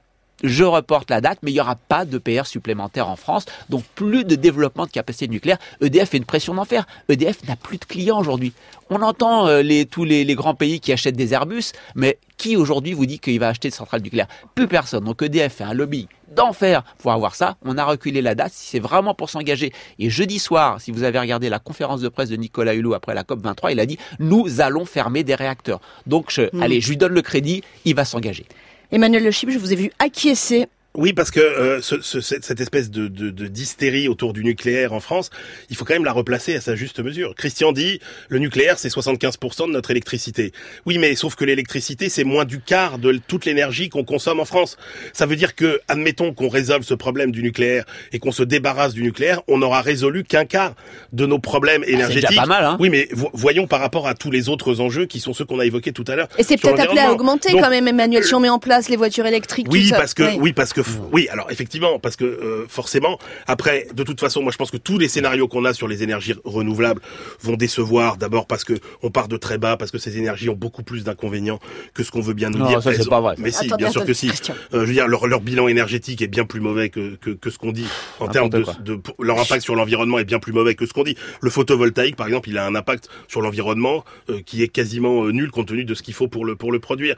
je 0.43 0.64
reporte 0.64 1.11
la 1.11 1.21
date, 1.21 1.38
mais 1.43 1.50
il 1.50 1.55
n'y 1.55 1.61
aura 1.61 1.76
pas 1.76 2.05
d'EPR 2.05 2.47
supplémentaire 2.47 3.09
en 3.09 3.16
France, 3.16 3.47
donc 3.69 3.85
plus 3.95 4.25
de 4.25 4.35
développement 4.35 4.87
de 4.87 4.90
capacité 4.90 5.28
nucléaire. 5.28 5.59
EDF 5.81 6.11
fait 6.11 6.19
une 6.19 6.25
pression 6.25 6.55
d'enfer. 6.55 6.87
EDF 7.09 7.45
n'a 7.49 7.57
plus 7.57 7.78
de 7.78 7.85
clients 7.85 8.19
aujourd'hui. 8.19 8.52
On 8.90 9.02
entend 9.02 9.49
euh, 9.49 9.62
les, 9.62 9.87
tous 9.87 10.05
les, 10.05 10.25
grands 10.35 10.55
pays 10.55 10.81
qui 10.81 10.93
achètent 10.93 11.16
des 11.16 11.33
Airbus, 11.33 11.73
mais 11.95 12.19
qui 12.37 12.57
aujourd'hui 12.57 12.93
vous 12.93 13.07
dit 13.07 13.19
qu'il 13.19 13.40
va 13.40 13.49
acheter 13.49 13.69
des 13.69 13.75
centrales 13.75 14.02
nucléaires 14.02 14.28
Plus 14.55 14.69
personne. 14.69 15.05
Donc 15.05 15.23
EDF 15.23 15.55
fait 15.55 15.64
un 15.64 15.75
lobby 15.75 16.09
d'enfer 16.35 16.85
pour 16.99 17.12
avoir 17.12 17.35
ça. 17.35 17.57
On 17.64 17.78
a 17.78 17.85
reculé 17.85 18.21
la 18.21 18.35
date 18.35 18.52
si 18.52 18.69
c'est 18.69 18.78
vraiment 18.78 19.14
pour 19.14 19.31
s'engager. 19.31 19.73
Et 19.99 20.11
jeudi 20.11 20.38
soir, 20.38 20.81
si 20.81 20.90
vous 20.90 21.02
avez 21.02 21.19
regardé 21.19 21.49
la 21.49 21.59
conférence 21.59 22.00
de 22.00 22.09
presse 22.09 22.28
de 22.28 22.37
Nicolas 22.37 22.75
Hulot 22.75 22.95
après 22.95 23.14
la 23.14 23.25
COP 23.25 23.43
23, 23.43 23.73
il 23.73 23.81
a 23.81 23.87
dit 23.87 23.99
nous 24.19 24.61
allons 24.61 24.85
fermer 24.85 25.25
des 25.25 25.35
réacteurs. 25.35 25.81
Donc 26.07 26.31
je, 26.31 26.43
hmm. 26.52 26.62
allez, 26.62 26.81
je 26.81 26.88
lui 26.88 26.97
donne 26.97 27.12
le 27.12 27.23
crédit, 27.23 27.62
il 27.85 27.95
va 27.95 28.05
s'engager. 28.05 28.47
Emmanuel 28.93 29.25
Le 29.25 29.31
Chip, 29.31 29.50
je 29.50 29.59
vous 29.59 29.73
ai 29.73 29.76
vu 29.76 29.90
acquiescer 29.99 30.69
oui, 30.97 31.12
parce 31.12 31.31
que 31.31 31.41
euh, 31.41 31.81
ce, 31.83 32.00
ce, 32.00 32.21
cette 32.21 32.61
espèce 32.61 32.91
de, 32.91 33.09
de, 33.09 33.31
de, 33.31 33.47
d'hystérie 33.47 34.09
autour 34.09 34.33
du 34.33 34.45
nucléaire 34.45 34.93
en 34.93 35.00
France, 35.00 35.31
il 35.71 35.76
faut 35.76 35.85
quand 35.85 35.95
même 35.95 36.05
la 36.05 36.12
replacer 36.12 36.57
à 36.57 36.61
sa 36.61 36.75
juste 36.75 37.00
mesure. 37.00 37.35
Christian 37.35 37.73
dit, 37.73 38.00
le 38.29 38.38
nucléaire, 38.38 38.79
c'est 38.79 38.88
75% 38.88 39.67
de 39.67 39.73
notre 39.73 39.91
électricité. 39.91 40.53
Oui, 40.87 40.99
mais 40.99 41.15
sauf 41.15 41.35
que 41.35 41.45
l'électricité, 41.45 42.09
c'est 42.09 42.25
moins 42.25 42.45
du 42.45 42.61
quart 42.61 42.99
de 42.99 43.21
toute 43.26 43.45
l'énergie 43.45 43.88
qu'on 43.88 44.05
consomme 44.05 44.41
en 44.41 44.45
France. 44.45 44.76
Ça 45.12 45.26
veut 45.26 45.37
dire 45.37 45.55
que, 45.55 45.81
admettons 45.88 46.33
qu'on 46.33 46.49
résolve 46.49 46.85
ce 46.85 46.95
problème 46.95 47.31
du 47.31 47.43
nucléaire 47.43 47.85
et 48.12 48.19
qu'on 48.19 48.33
se 48.33 48.43
débarrasse 48.43 48.95
du 48.95 49.03
nucléaire, 49.03 49.43
on 49.49 49.59
n'aura 49.59 49.83
résolu 49.83 50.25
qu'un 50.25 50.45
quart 50.45 50.75
de 51.12 51.26
nos 51.26 51.38
problèmes 51.38 51.83
ah, 51.87 51.91
énergétiques. 51.91 52.25
c'est 52.25 52.31
déjà 52.31 52.43
pas 52.43 52.49
mal, 52.49 52.65
hein 52.65 52.76
Oui, 52.81 52.88
mais 52.88 53.09
voyons 53.33 53.67
par 53.67 53.81
rapport 53.81 54.09
à 54.09 54.15
tous 54.15 54.31
les 54.31 54.49
autres 54.49 54.81
enjeux 54.81 55.07
qui 55.07 55.21
sont 55.21 55.35
ceux 55.35 55.45
qu'on 55.45 55.61
a 55.61 55.67
évoqués 55.67 55.93
tout 55.93 56.05
à 56.09 56.17
l'heure. 56.17 56.29
Et 56.38 56.43
c'est 56.43 56.57
peut-être 56.57 56.81
appelé 56.81 57.00
à 57.00 57.12
augmenter 57.12 57.53
quand 57.53 57.71
même, 57.71 57.88
Emmanuel, 57.88 58.25
si 58.25 58.35
on 58.35 58.41
met 58.41 58.49
en 58.49 58.59
place 58.59 58.88
les 58.88 58.97
voitures 58.97 59.26
électriques. 59.26 59.67
Oui, 59.71 59.83
tout 59.83 59.88
ça. 59.91 59.97
parce 59.97 60.15
que, 60.15 60.37
oui, 60.38 60.53
parce 60.53 60.73
que 60.73 60.81
oui, 61.12 61.28
alors 61.31 61.50
effectivement, 61.50 61.99
parce 61.99 62.16
que 62.16 62.25
euh, 62.25 62.66
forcément, 62.69 63.19
après, 63.47 63.87
de 63.95 64.02
toute 64.02 64.21
façon, 64.21 64.43
moi 64.43 64.52
je 64.52 64.57
pense 64.57 64.71
que 64.71 64.76
tous 64.76 64.99
les 64.99 65.09
scénarios 65.09 65.49
qu'on 65.49 65.64
a 65.64 65.73
sur 65.73 65.88
les 65.88 66.02
énergies 66.02 66.35
renouvelables 66.45 67.00
vont 67.40 67.57
décevoir. 67.57 68.16
D'abord 68.16 68.47
parce 68.47 68.64
que 68.64 68.75
on 69.02 69.11
part 69.11 69.28
de 69.28 69.37
très 69.37 69.59
bas, 69.59 69.76
parce 69.76 69.90
que 69.90 69.99
ces 69.99 70.19
énergies 70.19 70.49
ont 70.49 70.55
beaucoup 70.55 70.83
plus 70.83 71.05
d'inconvénients 71.05 71.61
que 71.95 72.02
ce 72.02 72.11
qu'on 72.11 72.21
veut 72.21 72.35
bien 72.35 72.50
nous 72.50 72.59
non, 72.59 72.69
dire. 72.69 72.83
Ça, 72.83 72.93
c'est 72.95 73.09
pas 73.09 73.21
vrai. 73.21 73.35
Mais 73.38 73.50
si, 73.50 73.69
bien 73.76 73.90
sûr 73.90 74.05
que 74.05 74.12
si. 74.12 74.28
Euh, 74.28 74.52
je 74.73 74.78
veux 74.78 74.93
dire, 74.93 75.09
leur, 75.09 75.26
leur, 75.26 75.40
bilan 75.40 75.69
énergétique 75.69 76.23
est 76.23 76.26
bien 76.26 76.45
plus 76.45 76.61
mauvais 76.61 76.88
que, 76.88 77.16
que, 77.16 77.31
que 77.31 77.50
ce 77.50 77.59
qu'on 77.59 77.73
dit 77.73 77.87
en 78.21 78.28
termes 78.28 78.49
de, 78.49 78.64
de, 78.81 79.00
leur 79.21 79.38
impact 79.38 79.62
sur 79.62 79.75
l'environnement 79.75 80.19
est 80.19 80.25
bien 80.25 80.38
plus 80.38 80.52
mauvais 80.52 80.75
que 80.75 80.87
ce 80.87 80.93
qu'on 80.93 81.05
dit. 81.05 81.16
Le 81.40 81.50
photovoltaïque, 81.50 82.16
par 82.16 82.26
exemple, 82.26 82.49
il 82.49 82.59
a 82.59 82.66
un 82.66 82.75
impact 82.75 83.09
sur 83.28 83.40
l'environnement 83.40 84.05
euh, 84.31 84.40
qui 84.45 84.62
est 84.62 84.69
quasiment 84.69 85.26
nul 85.26 85.50
compte 85.50 85.69
tenu 85.69 85.85
de 85.85 85.95
ce 85.95 86.02
qu'il 86.02 86.14
faut 86.14 86.28
pour 86.28 86.45
le 86.45 86.57
pour 86.57 86.73
le 86.73 86.78
produire. 86.78 87.16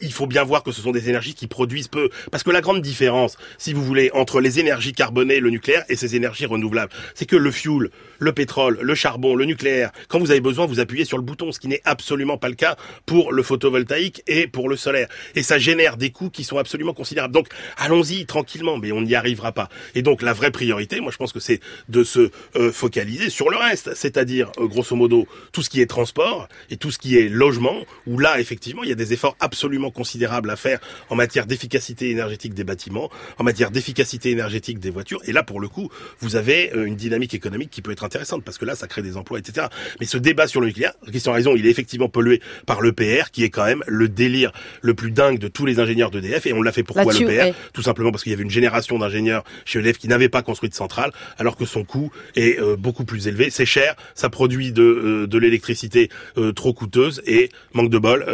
il 0.00 0.12
faut 0.12 0.26
bien 0.26 0.44
voir 0.44 0.62
que 0.62 0.72
ce 0.72 0.80
sont 0.80 0.92
des 0.92 1.08
énergies 1.08 1.34
qui 1.34 1.46
produisent 1.46 1.88
peu, 1.88 2.10
parce 2.30 2.42
que 2.42 2.50
la 2.50 2.60
grande 2.60 2.69
différence 2.78 3.36
si 3.58 3.72
vous 3.72 3.84
voulez, 3.84 4.10
entre 4.12 4.40
les 4.40 4.60
énergies 4.60 4.92
carbonées, 4.92 5.40
le 5.40 5.50
nucléaire 5.50 5.84
et 5.88 5.96
ces 5.96 6.14
énergies 6.14 6.46
renouvelables. 6.46 6.92
C'est 7.14 7.26
que 7.26 7.36
le 7.36 7.50
fuel, 7.50 7.90
le 8.18 8.32
pétrole, 8.32 8.78
le 8.80 8.94
charbon, 8.94 9.34
le 9.34 9.44
nucléaire, 9.44 9.90
quand 10.08 10.18
vous 10.18 10.30
avez 10.30 10.40
besoin, 10.40 10.66
vous 10.66 10.80
appuyez 10.80 11.04
sur 11.04 11.16
le 11.16 11.24
bouton, 11.24 11.52
ce 11.52 11.58
qui 11.58 11.68
n'est 11.68 11.82
absolument 11.84 12.38
pas 12.38 12.48
le 12.48 12.54
cas 12.54 12.76
pour 13.06 13.32
le 13.32 13.42
photovoltaïque 13.42 14.22
et 14.26 14.46
pour 14.46 14.68
le 14.68 14.76
solaire. 14.76 15.08
Et 15.34 15.42
ça 15.42 15.58
génère 15.58 15.96
des 15.96 16.10
coûts 16.10 16.30
qui 16.30 16.44
sont 16.44 16.58
absolument 16.58 16.94
considérables. 16.94 17.34
Donc, 17.34 17.48
allons-y 17.76 18.26
tranquillement, 18.26 18.78
mais 18.78 18.92
on 18.92 19.02
n'y 19.02 19.14
arrivera 19.14 19.52
pas. 19.52 19.68
Et 19.94 20.02
donc, 20.02 20.22
la 20.22 20.32
vraie 20.32 20.50
priorité, 20.50 21.00
moi, 21.00 21.10
je 21.10 21.16
pense 21.16 21.32
que 21.32 21.40
c'est 21.40 21.60
de 21.88 22.04
se 22.04 22.30
euh, 22.56 22.72
focaliser 22.72 23.30
sur 23.30 23.50
le 23.50 23.56
reste, 23.56 23.94
c'est-à-dire, 23.94 24.52
euh, 24.58 24.66
grosso 24.66 24.94
modo, 24.94 25.26
tout 25.52 25.62
ce 25.62 25.70
qui 25.70 25.80
est 25.80 25.86
transport 25.86 26.48
et 26.70 26.76
tout 26.76 26.90
ce 26.90 26.98
qui 26.98 27.16
est 27.16 27.28
logement, 27.28 27.84
où 28.06 28.18
là, 28.18 28.40
effectivement, 28.40 28.82
il 28.82 28.88
y 28.88 28.92
a 28.92 28.96
des 28.96 29.12
efforts 29.12 29.36
absolument 29.40 29.90
considérables 29.90 30.50
à 30.50 30.56
faire 30.56 30.80
en 31.08 31.16
matière 31.16 31.46
d'efficacité 31.46 32.10
énergétique 32.10 32.49
des 32.54 32.64
bâtiments, 32.64 33.10
en 33.38 33.44
matière 33.44 33.70
d'efficacité 33.70 34.30
énergétique 34.30 34.78
des 34.78 34.90
voitures. 34.90 35.20
Et 35.26 35.32
là, 35.32 35.42
pour 35.42 35.60
le 35.60 35.68
coup, 35.68 35.90
vous 36.20 36.36
avez 36.36 36.74
euh, 36.74 36.84
une 36.84 36.96
dynamique 36.96 37.34
économique 37.34 37.70
qui 37.70 37.82
peut 37.82 37.92
être 37.92 38.04
intéressante 38.04 38.44
parce 38.44 38.58
que 38.58 38.64
là, 38.64 38.74
ça 38.74 38.86
crée 38.86 39.02
des 39.02 39.16
emplois, 39.16 39.38
etc. 39.38 39.68
Mais 40.00 40.06
ce 40.06 40.18
débat 40.18 40.46
sur 40.46 40.60
le 40.60 40.68
nucléaire, 40.68 40.92
question 41.10 41.32
raison, 41.32 41.54
il 41.56 41.66
est 41.66 41.70
effectivement 41.70 42.08
pollué 42.08 42.40
par 42.66 42.80
l'EPR, 42.80 43.30
qui 43.32 43.44
est 43.44 43.50
quand 43.50 43.64
même 43.64 43.82
le 43.86 44.08
délire 44.08 44.52
le 44.82 44.94
plus 44.94 45.10
dingue 45.10 45.38
de 45.38 45.48
tous 45.48 45.66
les 45.66 45.80
ingénieurs 45.80 46.10
d'EDF. 46.10 46.46
Et 46.46 46.52
on 46.52 46.62
l'a 46.62 46.72
fait 46.72 46.82
pourquoi 46.82 47.12
l'EPR 47.12 47.54
Tout 47.72 47.82
simplement 47.82 48.10
parce 48.10 48.22
qu'il 48.22 48.32
y 48.32 48.34
avait 48.34 48.44
une 48.44 48.50
génération 48.50 48.98
d'ingénieurs 48.98 49.44
chez 49.64 49.78
EDF 49.78 49.98
qui 49.98 50.08
n'avaient 50.08 50.28
pas 50.28 50.42
construit 50.42 50.68
de 50.68 50.74
centrale, 50.74 51.12
alors 51.38 51.56
que 51.56 51.64
son 51.64 51.84
coût 51.84 52.10
est 52.36 52.58
euh, 52.60 52.76
beaucoup 52.76 53.04
plus 53.04 53.28
élevé. 53.28 53.50
C'est 53.50 53.66
cher, 53.66 53.96
ça 54.14 54.28
produit 54.28 54.72
de, 54.72 54.82
euh, 54.82 55.26
de 55.26 55.38
l'électricité 55.38 56.10
trop 56.54 56.72
coûteuse 56.72 57.22
et 57.26 57.50
manque 57.72 57.90
de 57.90 57.98
bol, 57.98 58.24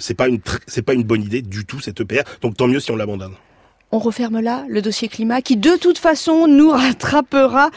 c'est 0.00 0.14
pas 0.14 0.28
une 0.28 0.40
c'est 0.66 0.82
pas 0.82 0.94
une 0.94 1.04
bonne 1.04 1.22
idée 1.22 1.42
du 1.42 1.64
tout 1.64 1.80
cette 1.80 2.00
EPR. 2.00 2.22
Donc 2.40 2.56
tant 2.56 2.66
mieux 2.66 2.80
si 2.80 2.90
on 2.90 2.96
l'abandonne 2.96 3.34
on 3.92 3.98
referme 3.98 4.40
là 4.40 4.64
le 4.68 4.82
dossier 4.82 5.08
climat 5.08 5.42
qui 5.42 5.56
de 5.56 5.76
toute 5.76 5.98
façon 5.98 6.46
nous 6.48 6.70
rattrapera 6.70 7.70